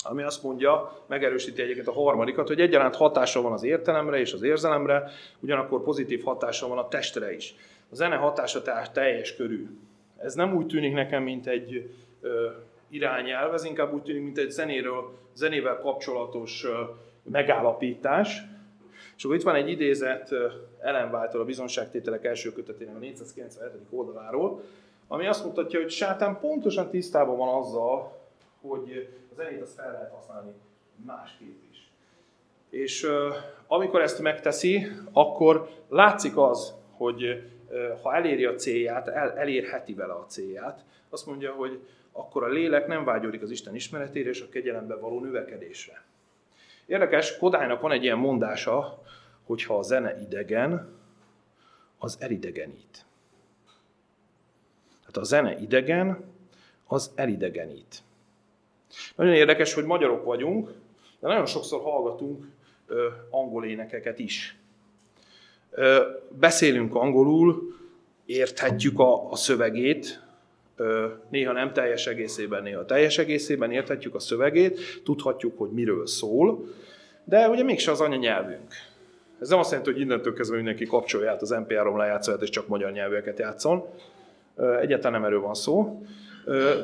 [0.04, 4.42] ami azt mondja, megerősíti egyébként a harmadikat, hogy egyaránt hatása van az értelemre és az
[4.42, 7.56] érzelemre, ugyanakkor pozitív hatása van a testre is.
[7.90, 9.68] A zene hatása tehát teljes körű.
[10.18, 11.90] Ez nem úgy tűnik nekem, mint egy
[12.22, 12.50] ö,
[12.90, 16.82] irányelv, ez inkább úgy tűnik, mint egy zenéről, zenével kapcsolatos ö,
[17.24, 18.42] megállapítás.
[19.18, 20.30] És akkor itt van egy idézet
[20.82, 23.82] Ellen White-tól a Bizonságtételek első kötetének a 497.
[23.90, 24.62] oldaláról,
[25.08, 28.23] ami azt mutatja, hogy sátán pontosan tisztában van azzal,
[28.68, 30.54] hogy a zenét azt fel lehet használni
[31.06, 31.90] másképp is.
[32.70, 33.08] És
[33.68, 37.52] amikor ezt megteszi, akkor látszik az, hogy
[38.02, 41.80] ha eléri a célját, el, elérheti vele a célját, azt mondja, hogy
[42.12, 46.04] akkor a lélek nem vágyódik az Isten ismeretére és a kegyelembe való növekedésre.
[46.86, 49.04] Érdekes, Kodálynak van egy ilyen mondása,
[49.46, 50.90] hogy ha a zene idegen,
[51.98, 53.06] az elidegenít.
[55.00, 56.24] Tehát a zene idegen,
[56.88, 58.04] az elidegenít.
[59.16, 60.68] Nagyon érdekes, hogy magyarok vagyunk,
[61.20, 62.46] de nagyon sokszor hallgatunk
[62.88, 64.58] ö, angol énekeket is.
[65.72, 66.02] Ö,
[66.40, 67.76] beszélünk angolul,
[68.26, 70.24] érthetjük a, a szövegét,
[70.76, 76.68] ö, néha nem teljes egészében, néha teljes egészében érthetjük a szövegét, tudhatjuk, hogy miről szól,
[77.24, 78.74] de ugye mégse az anyanyelvünk.
[79.40, 82.68] Ez nem azt jelenti, hogy innentől kezdve mindenki kapcsolja át az NPR-on lejátszóját, és csak
[82.68, 83.86] magyar nyelveket játszon.
[84.82, 86.02] Egyáltalán nem erről van szó.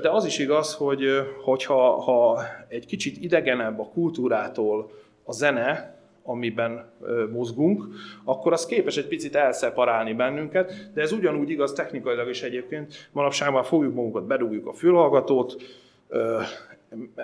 [0.02, 1.06] De az is igaz, hogy
[1.44, 4.92] hogyha ha egy kicsit idegenebb a kultúrától
[5.24, 6.92] a zene, amiben
[7.32, 7.86] mozgunk,
[8.24, 13.10] akkor az képes egy picit elszeparálni bennünket, de ez ugyanúgy igaz technikailag is egyébként.
[13.12, 15.62] Manapság már fogjuk magunkat, bedugjuk a fülhallgatót,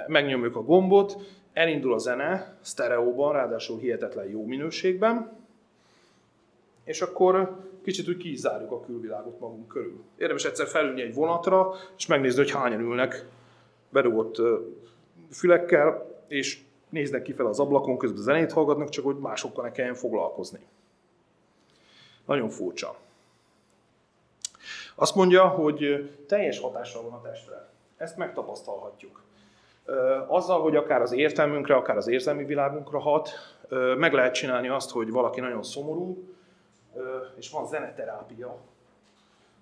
[0.07, 1.17] megnyomjuk a gombot,
[1.53, 5.31] elindul a zene, sztereóban, ráadásul hihetetlen jó minőségben,
[6.83, 10.03] és akkor kicsit úgy kizárjuk a külvilágot magunk körül.
[10.17, 13.25] Érdemes egyszer felülni egy vonatra, és megnézni, hogy hányan ülnek
[13.89, 14.41] bedugott
[15.31, 19.93] fülekkel, és néznek ki fel az ablakon, közben zenét hallgatnak, csak hogy másokkal ne kelljen
[19.93, 20.59] foglalkozni.
[22.25, 22.95] Nagyon furcsa.
[24.95, 27.69] Azt mondja, hogy teljes hatással van a testre.
[27.97, 29.23] Ezt megtapasztalhatjuk.
[30.27, 33.29] Azzal, hogy akár az értelmünkre, akár az érzelmi világunkra hat,
[33.97, 36.34] meg lehet csinálni azt, hogy valaki nagyon szomorú,
[37.35, 38.57] és van zeneterápia,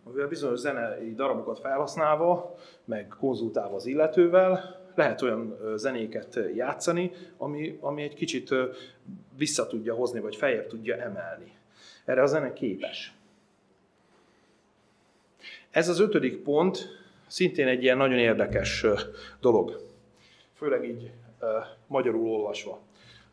[0.04, 2.56] amivel bizonyos zenei darabokat felhasználva,
[2.86, 8.50] meg konzultálva az illetővel, lehet olyan zenéket játszani, ami, ami egy kicsit
[9.38, 11.52] vissza tudja hozni, vagy feljebb tudja emelni.
[12.06, 13.14] Erre a zene képes.
[15.72, 16.88] Ez az ötödik pont
[17.28, 18.86] szintén egy ilyen nagyon érdekes
[19.40, 19.82] dolog,
[20.54, 21.12] főleg így
[21.88, 22.80] magyarul olvasva.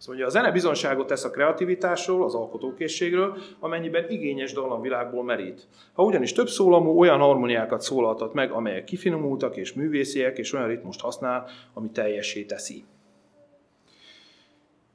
[0.01, 5.68] Azt mondja, a zene bizonságot tesz a kreativitásról, az alkotókészségről, amennyiben igényes dallamvilágból merít.
[5.92, 11.01] Ha ugyanis több szólamú olyan harmoniákat szólaltat meg, amelyek kifinomultak és művésziek, és olyan ritmust
[11.01, 12.84] használ, ami teljesé teszi.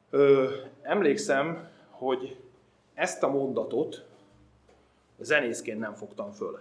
[0.10, 0.50] Ö,
[0.82, 2.38] emlékszem, hogy
[2.94, 4.06] ezt a mondatot
[5.20, 6.60] zenészként nem fogtam föl.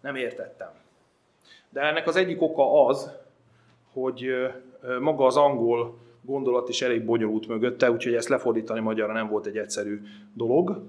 [0.00, 0.70] Nem értettem.
[1.68, 3.10] De ennek az egyik oka az,
[3.92, 4.30] hogy
[5.00, 9.58] maga az angol gondolat is elég bonyolult mögötte, úgyhogy ezt lefordítani magyarra nem volt egy
[9.58, 10.02] egyszerű
[10.34, 10.82] dolog.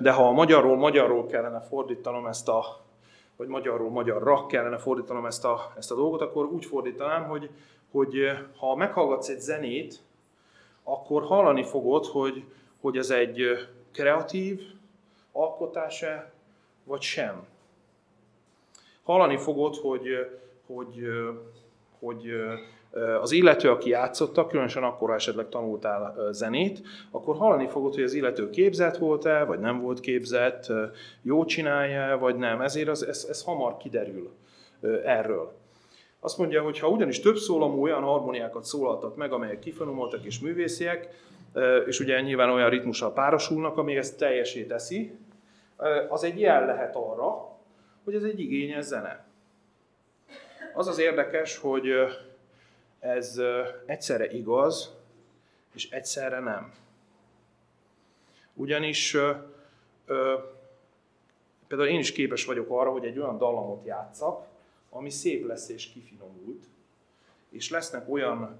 [0.00, 2.64] De ha a magyarról magyarról kellene fordítanom ezt a,
[3.36, 7.50] vagy magyarról magyarra kellene fordítanom ezt a, ezt a dolgot, akkor úgy fordítanám, hogy,
[7.90, 8.14] hogy
[8.56, 10.02] ha meghallgatsz egy zenét,
[10.82, 12.44] akkor hallani fogod, hogy,
[12.80, 13.42] hogy ez egy
[13.92, 14.60] kreatív
[15.32, 16.30] alkotása,
[16.84, 17.46] vagy sem.
[19.02, 20.08] Hallani fogod, hogy,
[20.66, 21.06] hogy,
[21.98, 22.32] hogy
[23.20, 28.14] az illető, aki játszotta, különösen akkor, ha esetleg tanultál zenét, akkor hallani fogod, hogy az
[28.14, 30.72] illető képzett volt-e, vagy nem volt képzett,
[31.22, 32.60] jó csinálja vagy nem.
[32.60, 34.30] Ezért az, ez, ez hamar kiderül
[35.04, 35.52] erről.
[36.20, 41.08] Azt mondja, hogy ha ugyanis több szólamú olyan harmoniákat szólaltat meg, amelyek kifinomoltak és művésziek,
[41.86, 45.18] és ugye nyilván olyan ritmussal párosulnak, ami ezt teljesé teszi,
[46.08, 47.56] az egy jel lehet arra,
[48.04, 49.24] hogy ez egy igényes zene.
[50.74, 51.88] Az az érdekes, hogy
[53.02, 53.40] ez
[53.86, 54.94] egyszerre igaz,
[55.74, 56.72] és egyszerre nem.
[58.54, 59.16] Ugyanis
[61.66, 64.46] például én is képes vagyok arra, hogy egy olyan dallamot játszak,
[64.90, 66.64] ami szép lesz és kifinomult,
[67.50, 68.58] és lesznek olyan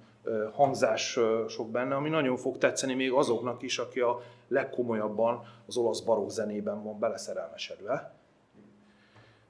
[0.53, 6.28] hangzások benne, ami nagyon fog tetszeni még azoknak is, aki a legkomolyabban az olasz barokk
[6.28, 8.14] zenében van beleszerelmesedve.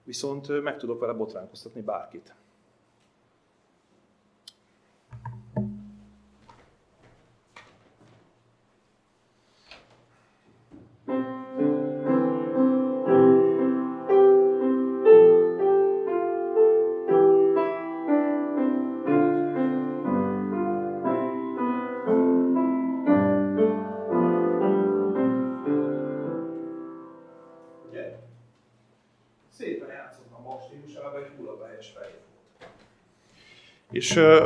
[0.05, 2.35] Viszont meg tudok vele botránkoztatni bárkit.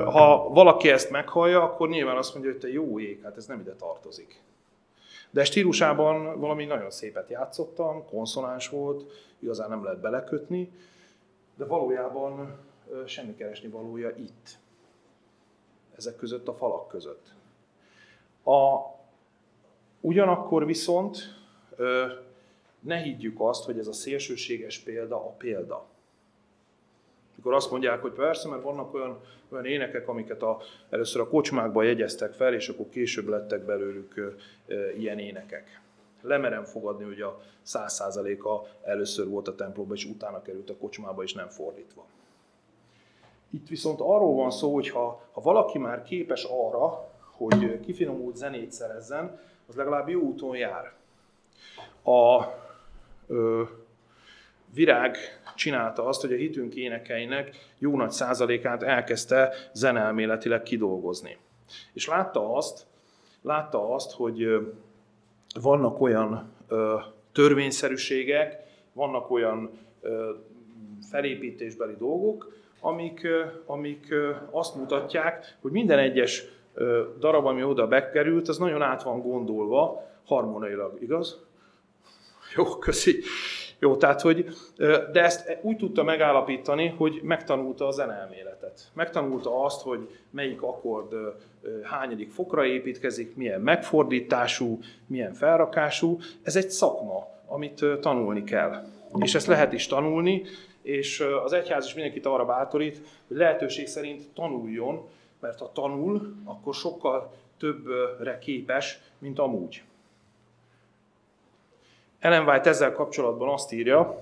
[0.05, 3.61] Ha valaki ezt meghallja, akkor nyilván azt mondja, hogy te jó ég, hát ez nem
[3.61, 4.43] ide tartozik.
[5.31, 10.71] De stílusában valami nagyon szépet játszottam, konszonáns volt, igazán nem lehet belekötni,
[11.57, 12.59] de valójában
[13.07, 14.59] semmi keresni valója itt.
[15.97, 17.35] Ezek között a falak között.
[18.45, 18.79] A,
[20.01, 21.19] ugyanakkor viszont
[22.81, 25.87] ne higgyük azt, hogy ez a szélsőséges példa a példa
[27.37, 30.59] mikor azt mondják, hogy persze, mert vannak olyan, olyan énekek, amiket a,
[30.91, 34.16] először a kocsmákban jegyeztek fel, és akkor később lettek belőlük
[34.66, 35.80] ö, ilyen énekek.
[36.22, 41.22] Lemerem fogadni, hogy a száz százaléka először volt a templomban, és utána került a kocsmába,
[41.22, 42.05] és nem fordítva.
[43.51, 48.72] Itt viszont arról van szó, hogy ha, ha valaki már képes arra, hogy kifinomult zenét
[48.72, 50.93] szerezzen, az legalább jó úton jár.
[52.03, 52.45] A
[53.26, 53.62] ö,
[54.77, 55.16] virág
[55.55, 61.37] csinálta azt, hogy a hitünk énekeinek jó nagy százalékát elkezdte zenelméletileg kidolgozni.
[61.93, 62.87] És látta azt,
[63.43, 64.49] látta azt, hogy
[65.61, 66.53] vannak olyan
[67.33, 68.62] törvényszerűségek,
[68.93, 69.70] vannak olyan
[71.11, 73.27] felépítésbeli dolgok, amik,
[73.66, 74.14] amik
[74.51, 76.45] azt mutatják, hogy minden egyes
[77.18, 81.45] darab, ami oda bekerült, az nagyon át van gondolva, harmoniailag, igaz?
[82.57, 83.22] Jó, köszi.
[83.79, 84.47] Jó, tehát hogy,
[85.12, 88.91] de ezt úgy tudta megállapítani, hogy megtanulta a zenelméletet.
[88.93, 91.14] Megtanulta azt, hogy melyik akkord
[91.83, 96.18] hányadik fokra építkezik, milyen megfordítású, milyen felrakású.
[96.43, 98.87] Ez egy szakma, amit tanulni kell.
[99.18, 100.43] És ezt lehet is tanulni,
[100.83, 105.09] és az egyház is mindenkit arra bátorít, hogy lehetőség szerint tanuljon,
[105.41, 109.83] mert ha tanul, akkor sokkal többre képes, mint amúgy.
[112.19, 114.21] Ellen White ezzel kapcsolatban azt írja,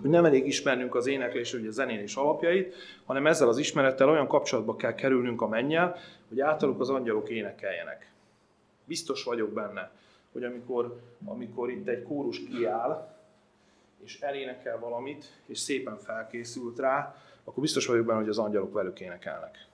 [0.00, 2.74] hogy nem elég ismernünk az éneklés, vagy a zenélés alapjait,
[3.04, 5.96] hanem ezzel az ismerettel olyan kapcsolatba kell kerülnünk a mennyel,
[6.28, 8.10] hogy általuk az angyalok énekeljenek.
[8.84, 9.90] Biztos vagyok benne,
[10.32, 13.16] hogy amikor, amikor itt egy kórus kiáll,
[14.04, 19.00] és elénekel valamit, és szépen felkészült rá, akkor biztos vagyok benne, hogy az angyalok velük
[19.00, 19.66] énekelnek.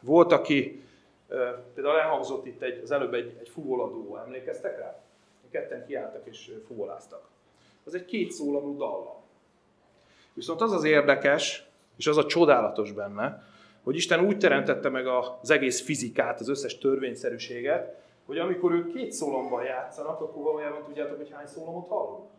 [0.00, 0.82] Volt, aki,
[1.74, 5.00] például elhangzott itt egy, az előbb egy, egy fuvoladó, emlékeztek rá?
[5.50, 7.28] Ketten kiálltak és fuvoláztak.
[7.84, 9.16] Az egy két szólamú dallam.
[10.34, 11.66] Viszont az az érdekes,
[11.96, 13.42] és az a csodálatos benne,
[13.82, 19.12] hogy Isten úgy teremtette meg az egész fizikát, az összes törvényszerűséget, hogy amikor ők két
[19.12, 22.30] szólamban játszanak, akkor valójában tudjátok, hogy hány szólamot hallunk?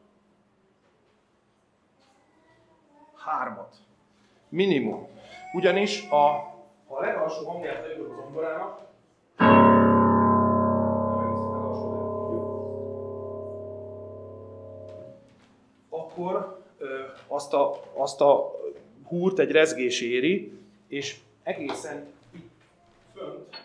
[3.16, 3.76] Hármat.
[4.50, 5.08] Minimum.
[5.54, 6.53] Ugyanis a,
[6.96, 8.82] a legalsó hangját leülök az zomborának,
[15.90, 16.62] akkor
[17.28, 18.52] azt a, azt a
[19.08, 20.54] húrt egy rezgés éri,
[20.88, 22.08] és egészen
[23.16, 23.62] fönt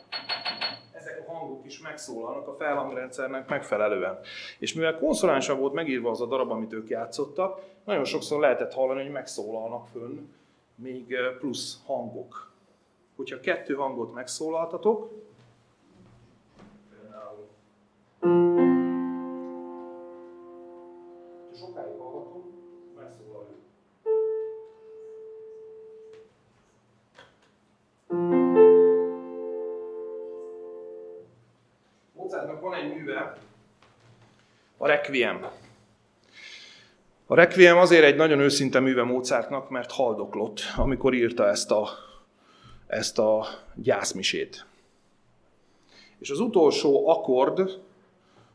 [0.92, 4.18] ezek a hangok is megszólalnak a felhangrendszernek megfelelően.
[4.58, 9.02] És mivel konszolánsan volt megírva az a darab, amit ők játszottak, nagyon sokszor lehetett hallani,
[9.02, 10.28] hogy megszólalnak fönn
[10.74, 12.48] még plusz hangok.
[13.18, 15.10] Hogyha kettő hangot megszólaltatok,
[21.58, 22.44] sokáig hallgatunk,
[22.96, 23.56] megszólal ő.
[32.12, 33.38] Mozartnak van egy műve,
[34.76, 35.46] a Requiem.
[37.26, 42.06] A Requiem azért egy nagyon őszinte műve Mozartnak, mert haldoklott, amikor írta ezt a,
[42.88, 44.66] ezt a gyászmisét.
[46.18, 47.80] És az utolsó akkord,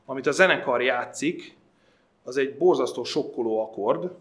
[0.06, 1.58] amit a zenekar játszik,
[2.24, 4.12] az egy borzasztó sokkoló akkord.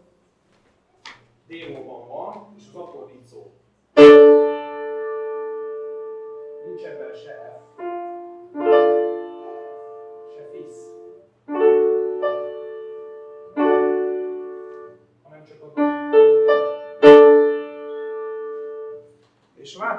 [1.47, 3.51] Démóban van, és az akkord így szól.
[6.67, 7.32] Nincs ebben se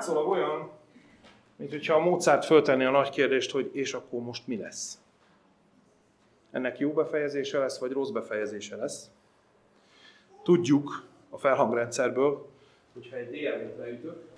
[0.03, 0.69] látszólag olyan,
[1.55, 4.97] mint hogyha a Mozart föltenné a nagy kérdést, hogy és akkor most mi lesz?
[6.51, 9.11] ennek jó befejezése lesz, vagy rossz befejezése lesz.
[10.43, 12.47] Tudjuk a felhangrendszerből,
[12.93, 14.31] hogyha egy DL-t leütök,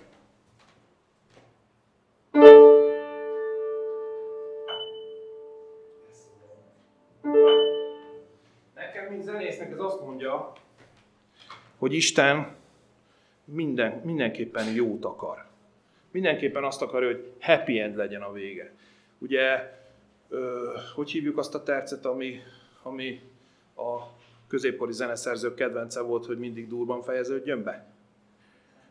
[8.74, 10.52] Nekem, mint zenésznek, ez azt mondja,
[11.78, 12.56] hogy Isten
[13.44, 15.46] minden, mindenképpen jót akar.
[16.16, 18.72] Mindenképpen azt akarja, hogy happy end legyen a vége.
[19.18, 19.72] Ugye
[20.28, 22.40] ö, hogy hívjuk azt a tercet, ami,
[22.82, 23.20] ami
[23.76, 24.00] a
[24.48, 27.86] középkori zeneszerzők kedvence volt, hogy mindig durban fejeződjön be?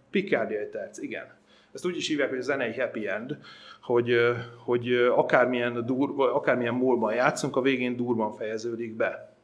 [0.10, 1.34] Picardiai terc, igen.
[1.74, 3.38] Ezt úgy is hívják, hogy a zenei happy end,
[3.82, 4.18] hogy,
[4.64, 9.36] hogy akármilyen, dur, akármilyen múlban játszunk, a végén durban fejeződik be.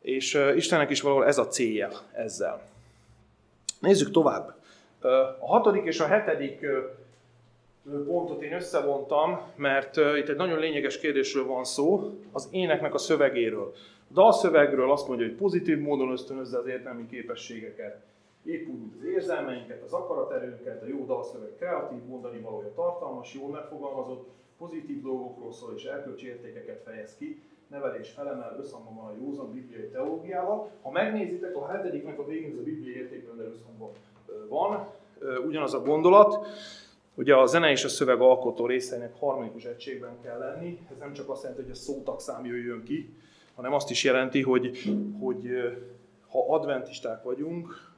[0.00, 2.62] És Istennek is valahol ez a célja ezzel.
[3.80, 4.59] Nézzük tovább.
[5.38, 6.66] A hatodik és a hetedik
[8.06, 13.72] pontot én összevontam, mert itt egy nagyon lényeges kérdésről van szó, az éneknek a szövegéről.
[14.10, 18.00] A dalszövegről azt mondja, hogy pozitív módon ösztönözze az értelmi képességeket,
[18.44, 23.50] épp úgy, mint az érzelmeinket, az akaraterőnket, a jó dalszöveg kreatív, mondani valója tartalmas, jól
[23.50, 24.28] megfogalmazott,
[24.58, 29.88] pozitív dolgokról szól és erkölcsi értékeket fejez ki, nevelés felemel összhangban van a józan bibliai
[29.88, 30.70] teológiával.
[30.82, 33.90] Ha megnézitek, a hetediknek a végén ez a bibliai értékrendel összhangban
[34.48, 34.88] van,
[35.46, 36.46] ugyanaz a gondolat,
[37.20, 40.78] Ugye a zene és a szöveg alkotó részeinek harmonikus egységben kell lenni.
[40.90, 43.14] Ez nem csak azt jelenti, hogy a szótagszám jöjjön ki,
[43.54, 44.82] hanem azt is jelenti, hogy,
[45.20, 45.48] hogy
[46.30, 47.90] ha adventisták vagyunk,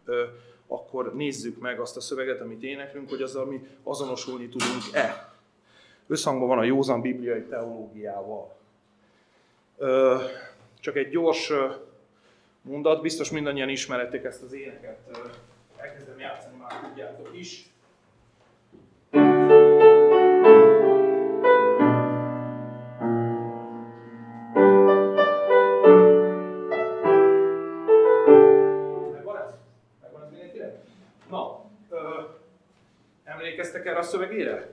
[0.66, 5.32] akkor nézzük meg azt a szöveget, amit éneklünk, hogy azzal mi azonosulni tudunk-e.
[6.06, 8.54] Összhangban van a józan bibliai teológiával.
[10.80, 11.52] Csak egy gyors
[12.62, 14.98] mondat, biztos mindannyian ismerették ezt az éneket.
[15.82, 17.70] Elkezdem játszani, már tudjátok is.
[33.24, 34.72] Emlékeztek erre a szövegére?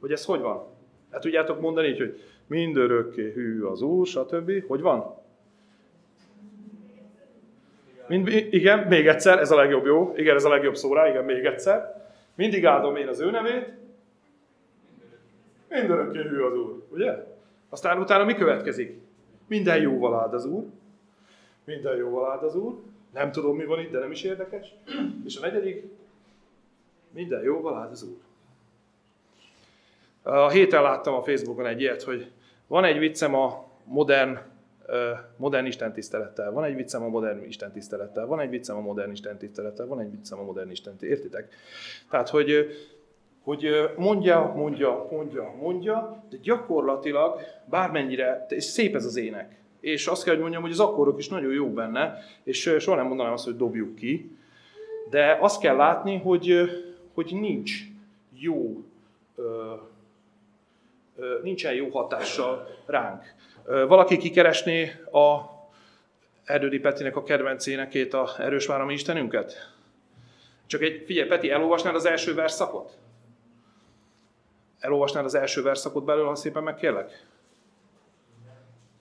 [0.00, 0.66] Hogy ez hogy van?
[1.10, 4.66] Hát tudjátok mondani így, hogy mindörökké hű az Úr, stb.
[4.66, 5.17] Hogy van?
[8.08, 10.12] Mind, igen, még egyszer, ez a legjobb, jó?
[10.16, 12.06] Igen, ez a legjobb szó rá, igen, még egyszer.
[12.34, 13.72] Mindig áldom én az ő nevét.
[15.68, 17.14] Mindörökké hű az Úr, ugye?
[17.68, 19.00] Aztán utána mi következik?
[19.46, 20.64] Minden jóval áld az Úr.
[21.64, 22.74] Minden jóval áld az Úr.
[23.12, 24.74] Nem tudom, mi van itt, de nem is érdekes.
[25.24, 25.84] És a negyedik,
[27.10, 28.16] minden jóval áld az Úr.
[30.22, 32.30] A héten láttam a Facebookon egy ilyet, hogy
[32.66, 34.38] van egy viccem a modern,
[35.36, 40.00] modern istentisztelettel, van egy viccem a modern istentisztelettel, van egy viccem a modern istentisztelettel, van
[40.00, 41.24] egy viccem a modern istentisztelettel.
[41.24, 41.54] Értitek?
[42.10, 42.68] Tehát, hogy,
[43.42, 50.24] hogy mondja, mondja, mondja, mondja, de gyakorlatilag bármennyire, és szép ez az ének, és azt
[50.24, 53.44] kell, hogy mondjam, hogy az akkordok is nagyon jó benne, és soha nem mondanám azt,
[53.44, 54.36] hogy dobjuk ki,
[55.10, 56.70] de azt kell látni, hogy,
[57.14, 57.72] hogy nincs
[58.32, 58.82] jó
[61.42, 63.22] nincsen jó hatással ránk.
[63.68, 65.40] Valaki kikeresné a
[66.44, 69.74] Erdődi Petinek a kedvenc énekét, a Erős Várami Istenünket?
[70.66, 72.98] Csak egy, figyelj, Peti, elolvasnád az első verszakot?
[74.78, 77.26] Elolvasnád az első verszakot belőle, ha szépen megkérlek?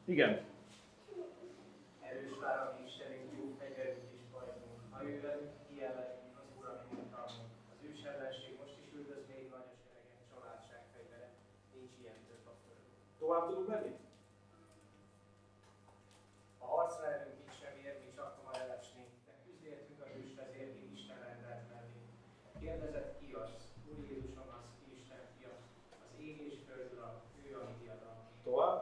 [0.05, 0.45] Igen.
[13.20, 13.91] Tovább tudunk menni?
[16.57, 19.03] A harcra erőnk nincs semmiért, mi csak ma elesni.
[19.26, 21.99] De küzdéltünk a hős vezér, mi Isten rendelt mellé.
[22.59, 23.51] Kérdezett ki az,
[23.89, 25.53] Úr Jézusom az, ki Isten fia,
[26.03, 27.09] az ég és föld ura,
[27.45, 28.18] ő a mi diadal.
[28.43, 28.80] Tovább?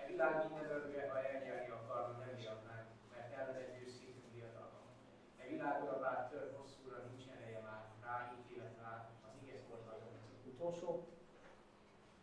[0.00, 4.80] E világ minden örge, ha elnyerni akarna, nem diadnánk, mert elvezett győzkétünk diadalma.
[5.42, 10.18] E világra bár tör hosszúra nincs ereje már, rá ítélet vár, az ige forduljon.
[10.52, 10.90] Utolsó?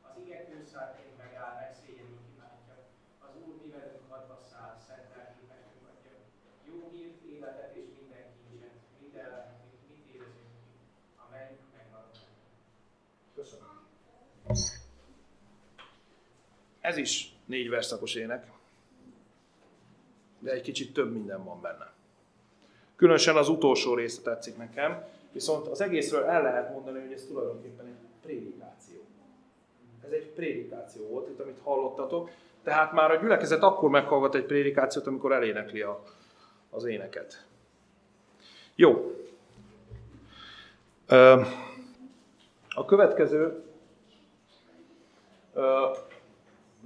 [0.08, 2.76] Az ige kőszárként megáll, megszégyenül kimátja.
[3.26, 6.14] Az Úr mi velünk hadba száll, szent lelkét megfogadja.
[6.68, 10.74] Jó hírt, életet és minden kincset, minden lelkét, mit érezünk ki,
[11.24, 12.16] a menny megmarad.
[13.36, 13.74] Köszönöm.
[16.86, 18.48] Ez is négy verszakos ének,
[20.40, 21.94] de egy kicsit több minden van benne.
[22.96, 27.86] Különösen az utolsó része tetszik nekem, viszont az egészről el lehet mondani, hogy ez tulajdonképpen
[27.86, 29.00] egy prédikáció.
[30.06, 32.30] Ez egy prédikáció volt, itt amit hallottatok.
[32.64, 36.04] Tehát már a gyülekezet akkor meghallgat egy prédikációt, amikor elénekli a,
[36.70, 37.46] az éneket.
[38.76, 39.16] Jó.
[42.70, 43.64] A következő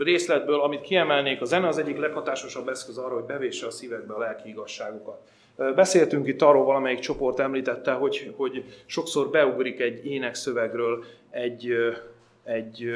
[0.03, 4.19] részletből, amit kiemelnék, a zene az egyik leghatásosabb eszköz arra, hogy bevésse a szívekbe a
[4.19, 5.19] lelki igazságokat.
[5.75, 11.73] Beszéltünk itt arról, valamelyik csoport említette, hogy, hogy sokszor beugrik egy énekszövegről egy,
[12.43, 12.91] egy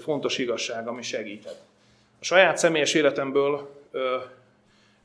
[0.00, 1.56] fontos igazság, ami segíthet.
[2.20, 4.16] A saját személyes életemből ö,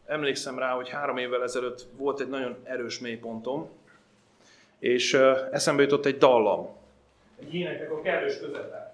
[0.05, 3.69] emlékszem rá, hogy három évvel ezelőtt volt egy nagyon erős mélypontom,
[4.80, 6.69] és ö, eszembe jutott egy dallam.
[7.39, 8.88] Egy éneknek a kellős közepe.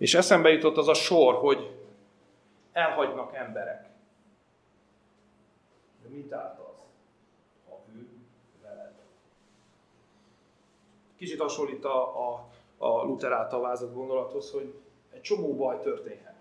[0.00, 1.70] És eszembe jutott az a sor, hogy
[2.72, 3.88] elhagynak emberek.
[6.02, 6.78] De mit állt az?
[7.68, 8.08] Ha ő
[8.62, 8.92] veled.
[11.16, 12.48] Kicsit hasonlít a, a,
[12.78, 14.74] a Luther által vázott gondolathoz, hogy
[15.12, 16.40] egy csomó baj történhet,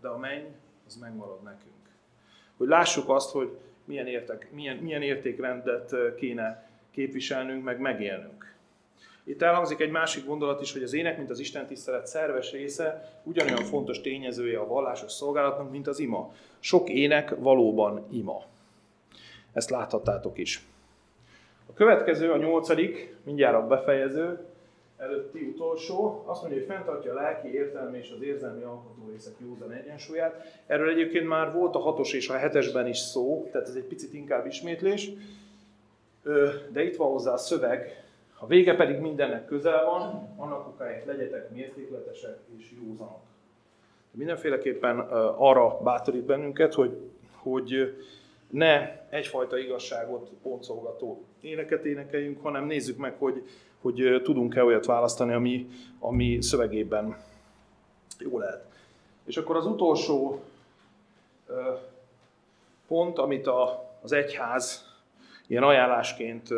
[0.00, 0.46] de a menny
[0.86, 1.90] az megmarad nekünk.
[2.56, 8.41] Hogy lássuk azt, hogy milyen, értek, milyen, milyen értékrendet kéne képviselnünk, meg megélnünk.
[9.24, 13.20] Itt elhangzik egy másik gondolat is, hogy az ének, mint az Isten tisztelet szerves része,
[13.22, 16.32] ugyanolyan fontos tényezője a vallásos szolgálatnak, mint az ima.
[16.60, 18.42] Sok ének valóban ima.
[19.52, 20.66] Ezt láthattátok is.
[21.66, 24.38] A következő, a nyolcadik, mindjárt a befejező,
[24.96, 30.62] előtti utolsó, azt mondja, hogy fenntartja a lelki értelmi és az érzelmi alkotórészek józan egyensúlyát.
[30.66, 34.14] Erről egyébként már volt a hatos és a hetesben is szó, tehát ez egy picit
[34.14, 35.10] inkább ismétlés,
[36.72, 38.01] de itt van hozzá a szöveg,
[38.42, 43.20] a vége pedig mindennek közel van, annak okáért legyetek mértékletesek és józanok.
[44.10, 44.98] Mindenféleképpen
[45.36, 47.96] arra bátorít bennünket, hogy, hogy
[48.50, 53.42] ne egyfajta igazságot boncolgató éneket énekeljünk, hanem nézzük meg, hogy,
[53.80, 57.16] hogy tudunk-e olyat választani, ami, ami szövegében
[58.18, 58.64] jó lehet.
[59.24, 60.42] És akkor az utolsó
[62.86, 64.90] pont, amit a, az egyház
[65.46, 66.48] ilyen ajánlásként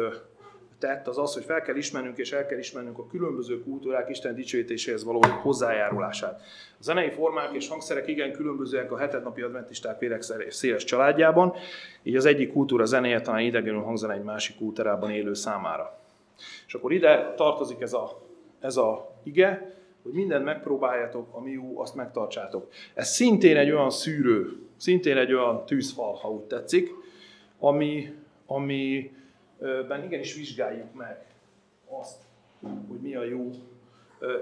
[0.84, 4.34] tett, az az, hogy fel kell ismernünk és el kell ismernünk a különböző kultúrák Isten
[4.34, 6.40] dicsőítéséhez való hozzájárulását.
[6.78, 11.54] A zenei formák és hangszerek igen különbözőek a hetednapi adventisták vérek széles családjában,
[12.02, 15.98] így az egyik kultúra zenéje talán idegenül hangzana egy másik kultúrában élő számára.
[16.66, 18.22] És akkor ide tartozik ez a,
[18.60, 22.68] ez a ige, hogy mindent megpróbáljatok, ami jó, azt megtartsátok.
[22.94, 26.90] Ez szintén egy olyan szűrő, szintén egy olyan tűzfal, ha úgy tetszik,
[27.58, 28.12] ami,
[29.64, 31.24] amiben igenis vizsgáljuk meg
[31.88, 32.16] azt,
[32.88, 33.50] hogy mi a jó,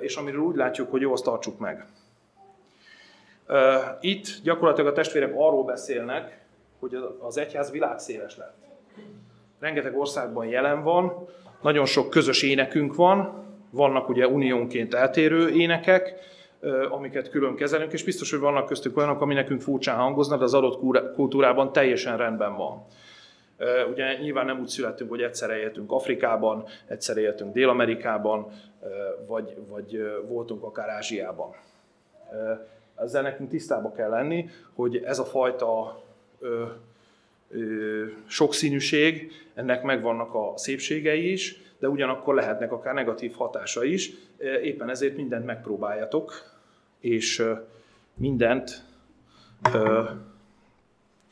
[0.00, 1.86] és amiről úgy látjuk, hogy jó, azt tartsuk meg.
[4.00, 6.40] Itt gyakorlatilag a testvérek arról beszélnek,
[6.78, 8.56] hogy az egyház világszéles lett.
[9.58, 11.28] Rengeteg országban jelen van,
[11.62, 16.14] nagyon sok közös énekünk van, vannak ugye uniónként eltérő énekek,
[16.90, 20.54] amiket külön kezelünk, és biztos, hogy vannak köztük olyanok, ami nekünk furcsán hangoznak, de az
[20.54, 20.80] adott
[21.14, 22.86] kultúrában teljesen rendben van.
[23.90, 28.52] Ugye nyilván nem úgy születtünk, hogy egyszerre éltünk Afrikában, egyszerre éltünk Dél-Amerikában,
[29.26, 31.54] vagy, vagy voltunk akár Ázsiában.
[32.96, 36.02] Ezzel nekünk tisztába kell lenni, hogy ez a fajta
[38.26, 44.10] sokszínűség, ennek megvannak a szépségei is, de ugyanakkor lehetnek akár negatív hatása is.
[44.62, 46.32] Éppen ezért mindent megpróbáljatok,
[47.00, 47.44] és
[48.14, 48.84] mindent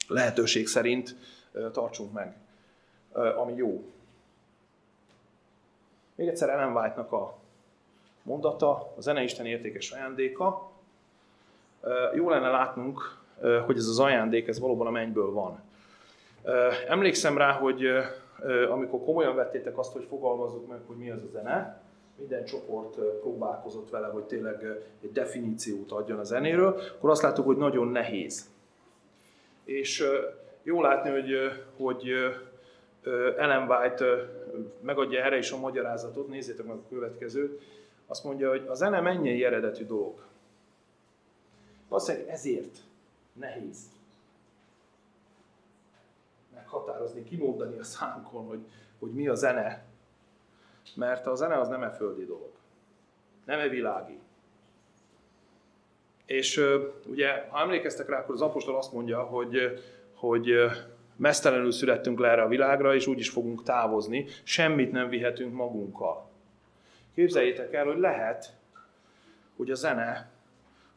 [0.09, 1.17] lehetőség szerint
[1.73, 2.37] tartsunk meg,
[3.13, 3.85] ami jó.
[6.15, 7.35] Még egyszer Ellen White-nak a
[8.23, 10.71] mondata, a zene Isten értékes ajándéka.
[12.15, 13.19] Jó lenne látnunk,
[13.67, 15.61] hogy ez az ajándék, ez valóban a mennyből van.
[16.89, 17.87] Emlékszem rá, hogy
[18.71, 21.83] amikor komolyan vettétek azt, hogy fogalmazzuk meg, hogy mi az a zene,
[22.17, 24.65] minden csoport próbálkozott vele, hogy tényleg
[25.03, 28.51] egy definíciót adjon a zenéről, akkor azt láttuk, hogy nagyon nehéz.
[29.65, 30.05] És
[30.62, 31.32] jó látni, hogy,
[31.77, 32.09] hogy
[33.37, 34.05] Ellen White
[34.81, 37.62] megadja erre is a magyarázatot, nézzétek meg a következőt,
[38.07, 40.24] azt mondja, hogy a zene mennyei eredetű dolog.
[41.89, 42.78] Valószínűleg ezért
[43.32, 43.78] nehéz
[46.55, 48.61] meghatározni, kimondani a szánkon, hogy,
[48.99, 49.85] hogy mi a zene.
[50.95, 52.51] Mert a zene az nem e földi dolog.
[53.45, 54.19] Nem e világi.
[56.27, 56.65] És
[57.07, 59.82] ugye, ha emlékeztek rá, akkor az apostol azt mondja, hogy,
[60.21, 60.55] hogy
[61.17, 66.29] mesztelenül születtünk le erre a világra, és úgy is fogunk távozni, semmit nem vihetünk magunkkal.
[67.15, 68.57] Képzeljétek el, hogy lehet,
[69.57, 70.31] hogy a zene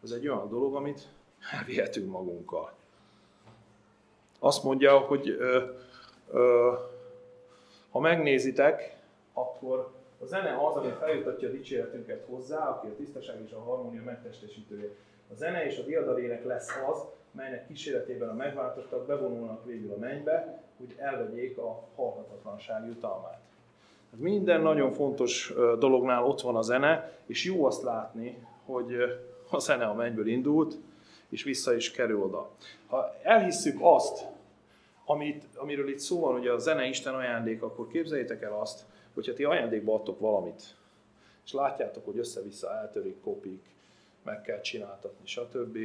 [0.01, 1.07] az egy olyan dolog, amit
[1.51, 2.73] elvihetünk magunkkal
[4.43, 5.63] azt mondja, hogy ö,
[6.31, 6.71] ö,
[7.91, 8.97] ha megnézitek,
[9.33, 14.03] akkor a zene az, ami feljutatja a dicséretünket hozzá, aki a tisztaság és a harmónia
[14.03, 14.89] megtestesítője.
[15.31, 16.97] A zene és a diadalének lesz az,
[17.33, 23.39] melynek kíséretében a megváltottak bevonulnak végül a mennybe, hogy elvegyék a halhatatlanság jutalmát.
[24.15, 28.95] Minden nagyon fontos dolognál ott van a zene, és jó azt látni, hogy
[29.49, 30.75] a zene a mennyből indult,
[31.29, 32.49] és vissza is kerül oda.
[32.87, 34.25] Ha elhisszük azt,
[35.05, 39.33] amit, amiről itt szó van, hogy a zene Isten ajándék, akkor képzeljétek el azt, hogyha
[39.33, 40.61] ti ajándékba adtok valamit,
[41.45, 43.65] és látjátok, hogy össze-vissza eltörik, kopik,
[44.23, 45.77] meg kell csináltatni, stb.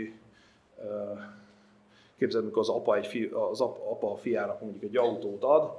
[2.19, 5.71] Képzeld, mikor az apa, egy fi, az apa a fiának mondjuk egy autót ad,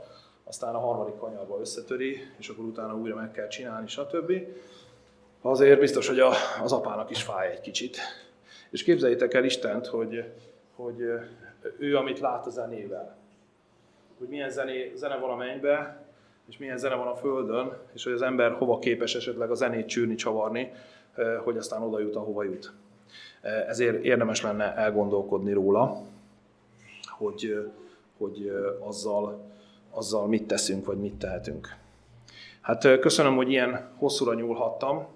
[0.44, 4.32] aztán a harmadik kanyarba összetöri, és akkor utána újra meg kell csinálni, stb.
[5.42, 6.32] Azért biztos, hogy a,
[6.64, 7.98] az apának is fáj egy kicsit.
[8.70, 10.24] És képzeljétek el Istent, hogy,
[10.76, 11.00] hogy
[11.78, 13.18] ő, amit lát a zenével,
[14.18, 16.04] hogy milyen zené, zene van a mennybe,
[16.50, 19.88] és milyen zene van a földön, és hogy az ember hova képes esetleg a zenét
[19.88, 20.72] csűrni, csavarni,
[21.44, 22.72] hogy aztán oda jut, ahova jut.
[23.42, 26.02] Ezért érdemes lenne elgondolkodni róla,
[27.18, 27.70] hogy,
[28.18, 29.52] hogy azzal,
[29.92, 31.76] azzal mit teszünk, vagy mit tehetünk.
[32.62, 35.08] Hát köszönöm, hogy ilyen hosszúra nyúlhattam.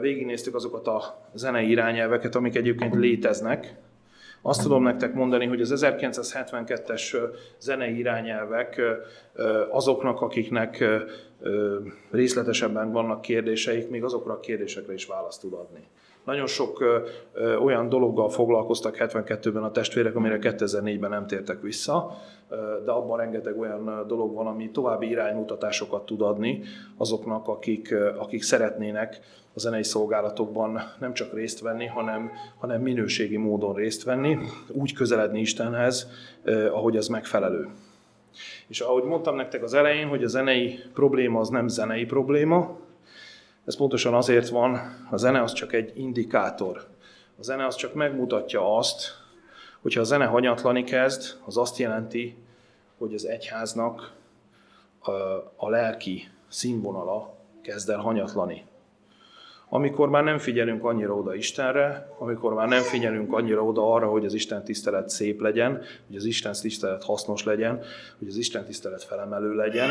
[0.00, 3.76] Végignéztük azokat a zenei irányelveket, amik egyébként léteznek,
[4.44, 7.16] azt tudom nektek mondani, hogy az 1972-es
[7.58, 8.80] zenei irányelvek
[9.70, 10.84] azoknak, akiknek
[12.10, 15.86] részletesebben vannak kérdéseik, még azokra a kérdésekre is választ tud adni.
[16.24, 16.80] Nagyon sok
[17.34, 22.10] ö, olyan dologgal foglalkoztak 72-ben a testvérek, amire 2004-ben nem tértek vissza,
[22.84, 26.62] de abban rengeteg olyan dolog van, ami további iránymutatásokat tud adni
[26.96, 29.20] azoknak, akik, akik szeretnének
[29.54, 34.38] a zenei szolgálatokban nem csak részt venni, hanem, hanem minőségi módon részt venni,
[34.68, 36.10] úgy közeledni Istenhez,
[36.72, 37.68] ahogy az megfelelő.
[38.66, 42.76] És ahogy mondtam nektek az elején, hogy a zenei probléma az nem zenei probléma,
[43.64, 44.80] ez pontosan azért van,
[45.10, 46.86] a zene az csak egy indikátor.
[47.38, 49.20] A zene az csak megmutatja azt,
[49.80, 52.36] hogyha a zene hanyatlani kezd, az azt jelenti,
[52.98, 54.12] hogy az egyháznak
[55.56, 58.64] a lelki színvonala kezd el hanyatlani.
[59.68, 64.24] Amikor már nem figyelünk annyira oda Istenre, amikor már nem figyelünk annyira oda arra, hogy
[64.24, 67.82] az Isten tisztelet szép legyen, hogy az Isten tisztelet hasznos legyen,
[68.18, 69.90] hogy az Isten tisztelet felemelő legyen,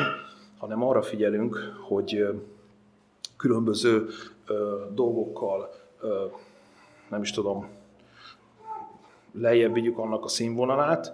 [0.58, 1.58] hanem arra figyelünk,
[1.88, 2.28] hogy
[3.42, 4.08] különböző
[4.94, 5.74] dolgokkal,
[7.10, 7.68] nem is tudom,
[9.32, 11.14] lejjebb vigyük annak a színvonalát,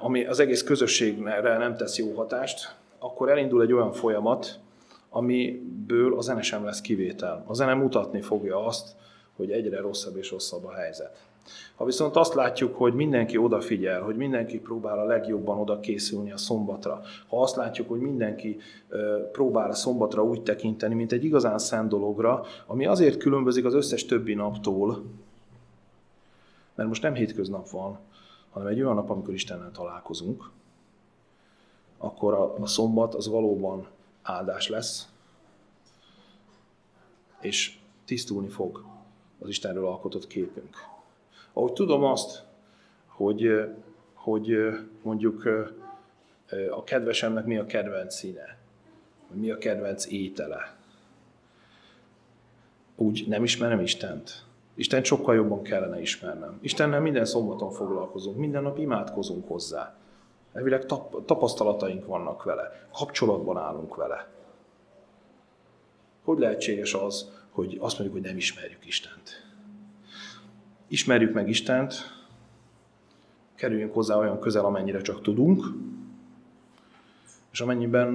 [0.00, 4.58] ami az egész közösségre nem tesz jó hatást, akkor elindul egy olyan folyamat,
[5.10, 7.44] amiből a zene sem lesz kivétel.
[7.46, 8.96] A zene mutatni fogja azt,
[9.36, 11.26] hogy egyre rosszabb és rosszabb a helyzet.
[11.74, 16.36] Ha viszont azt látjuk, hogy mindenki odafigyel, hogy mindenki próbál a legjobban oda készülni a
[16.36, 18.58] szombatra, ha azt látjuk, hogy mindenki
[19.32, 24.04] próbál a szombatra úgy tekinteni, mint egy igazán szent dologra, ami azért különbözik az összes
[24.04, 25.02] többi naptól,
[26.74, 27.98] mert most nem hétköznap van,
[28.50, 30.50] hanem egy olyan nap, amikor Istennel találkozunk,
[31.98, 33.86] akkor a, szombat az valóban
[34.22, 35.08] áldás lesz,
[37.40, 38.84] és tisztulni fog
[39.38, 40.76] az Istenről alkotott képünk.
[41.56, 42.42] Ahogy tudom azt,
[43.06, 43.64] hogy,
[44.14, 44.56] hogy
[45.02, 45.48] mondjuk
[46.70, 48.58] a kedvesemnek mi a kedvenc színe,
[49.32, 50.76] mi a kedvenc étele,
[52.96, 54.44] úgy nem ismerem Istent.
[54.74, 56.58] Isten sokkal jobban kellene ismernem.
[56.60, 59.96] Istennel minden szombaton foglalkozunk, minden nap imádkozunk hozzá.
[60.52, 64.28] Elvileg tap, tapasztalataink vannak vele, kapcsolatban állunk vele.
[66.24, 69.45] Hogy lehetséges az, hogy azt mondjuk, hogy nem ismerjük Istent?
[70.88, 71.94] Ismerjük meg Istent,
[73.54, 75.64] kerüljünk hozzá olyan közel, amennyire csak tudunk,
[77.50, 78.14] és amennyiben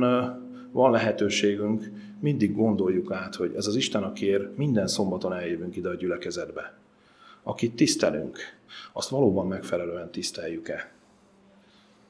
[0.72, 5.95] van lehetőségünk, mindig gondoljuk át, hogy ez az Isten, akiért minden szombaton eljövünk ide a
[5.95, 6.73] gyülekezetbe.
[7.43, 8.38] Akit tisztelünk,
[8.93, 10.91] azt valóban megfelelően tiszteljük-e?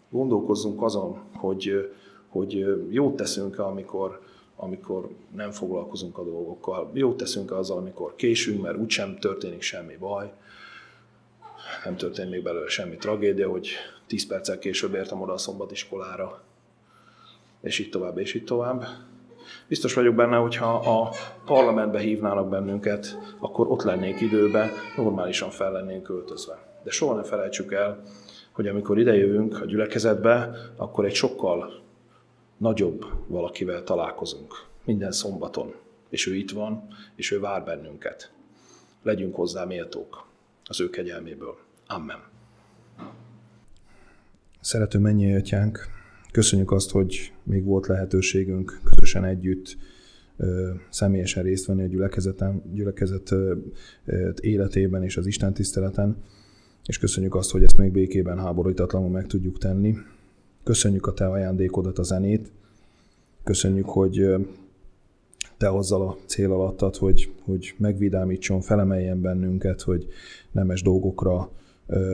[0.10, 1.94] Gondolkozzunk azon, hogy,
[2.28, 4.22] hogy jót teszünk-e, amikor,
[4.56, 6.92] amikor nem foglalkozunk a dolgokkal.
[6.94, 10.32] Jót teszünk-e azzal, amikor késünk, mert úgysem történik semmi baj.
[11.86, 13.70] Nem történik még belőle semmi tragédia, hogy
[14.08, 16.42] 10 perccel később értem oda a szombatiskolára,
[17.62, 18.86] és így tovább, és így tovább.
[19.68, 21.12] Biztos vagyok benne, hogyha a
[21.46, 26.80] parlamentbe hívnának bennünket, akkor ott lennénk időbe, normálisan fel lennénk költözve.
[26.84, 28.04] De soha ne felejtsük el,
[28.52, 31.82] hogy amikor idejövünk a gyülekezetbe, akkor egy sokkal
[32.58, 34.66] nagyobb valakivel találkozunk.
[34.86, 35.76] Minden szombaton.
[36.10, 38.32] És ő itt van, és ő vár bennünket.
[39.04, 40.30] Legyünk hozzá méltók
[40.66, 41.56] az ő kegyelméből.
[41.88, 42.18] Amen.
[44.60, 45.80] Szerető mennyi atyánk,
[46.32, 49.78] köszönjük azt, hogy még volt lehetőségünk közösen együtt
[50.90, 53.36] személyesen részt venni a gyülekezeten, gyülekezet
[54.40, 56.18] életében és az Isten tiszteleten
[56.86, 59.96] és köszönjük azt, hogy ezt még békében háborítatlanul meg tudjuk tenni.
[60.64, 62.52] Köszönjük a te ajándékodat, a zenét.
[63.44, 64.36] Köszönjük, hogy
[65.62, 70.08] te azzal a cél alattad, hogy, hogy megvidámítson, felemeljen bennünket, hogy
[70.52, 71.50] nemes dolgokra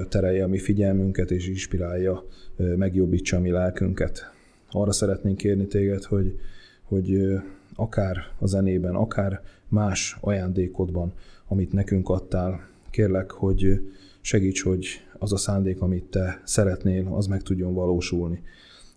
[0.10, 2.24] terelje a mi figyelmünket, és inspirálja,
[2.57, 4.32] megjobbítsa a mi lelkünket.
[4.72, 6.40] Arra szeretnénk kérni téged, hogy,
[6.84, 7.38] hogy
[7.76, 11.14] akár a zenében, akár más ajándékodban,
[11.48, 13.82] amit nekünk adtál, kérlek, hogy
[14.22, 14.88] Segíts, hogy
[15.19, 18.44] az a szándék, amit te szeretnél, az meg tudjon valósulni.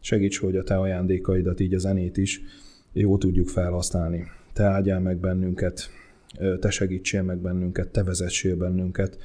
[0.01, 2.43] Segíts, hogy a te ajándékaidat, így a zenét is
[2.93, 4.39] jó tudjuk felhasználni.
[4.53, 5.91] Te áldjál meg bennünket,
[6.61, 9.19] te segítsél meg bennünket, te vezessél bennünket,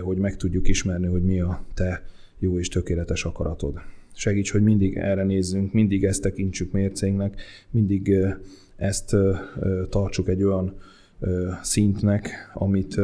[0.00, 2.02] hogy meg tudjuk ismerni, hogy mi a te
[2.38, 3.80] jó és tökéletes akaratod.
[4.14, 7.40] Segíts, hogy mindig erre nézzünk, mindig ezt tekintsük mércénknek,
[7.70, 8.14] mindig
[8.76, 9.16] ezt
[9.88, 10.76] tartsuk egy olyan
[11.62, 13.00] szintnek, amit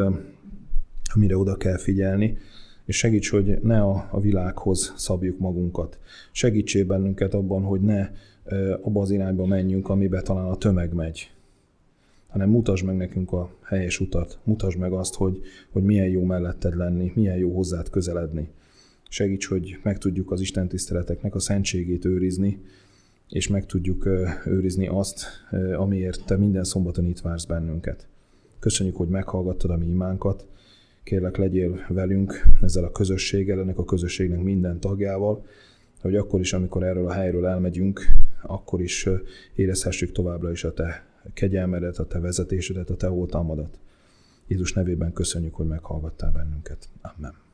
[1.14, 2.38] amire oda kell figyelni,
[2.84, 5.98] és segíts, hogy ne a, a világhoz szabjuk magunkat.
[6.32, 8.08] Segítsél bennünket abban, hogy ne
[8.80, 11.30] abba az irányba menjünk, amibe talán a tömeg megy,
[12.30, 15.40] hanem mutasd meg nekünk a helyes utat, mutasd meg azt, hogy,
[15.70, 18.48] hogy milyen jó melletted lenni, milyen jó hozzád közeledni.
[19.08, 22.62] Segíts, hogy meg tudjuk az Isten tiszteleteknek a szentségét őrizni,
[23.28, 24.08] és meg tudjuk
[24.46, 25.26] őrizni azt,
[25.76, 28.06] amiért te minden szombaton itt vársz bennünket.
[28.58, 30.46] Köszönjük, hogy meghallgattad a mi imánkat,
[31.04, 35.44] Kérlek, legyél velünk ezzel a közösséggel, ennek a közösségnek minden tagjával,
[36.00, 38.00] hogy akkor is, amikor erről a helyről elmegyünk,
[38.42, 39.08] akkor is
[39.54, 43.78] érezhessük továbbra is a te kegyelmedet, a te vezetésedet, a te oltalmadat.
[44.46, 46.88] Jézus nevében köszönjük, hogy meghallgattál bennünket.
[47.00, 47.49] Amen.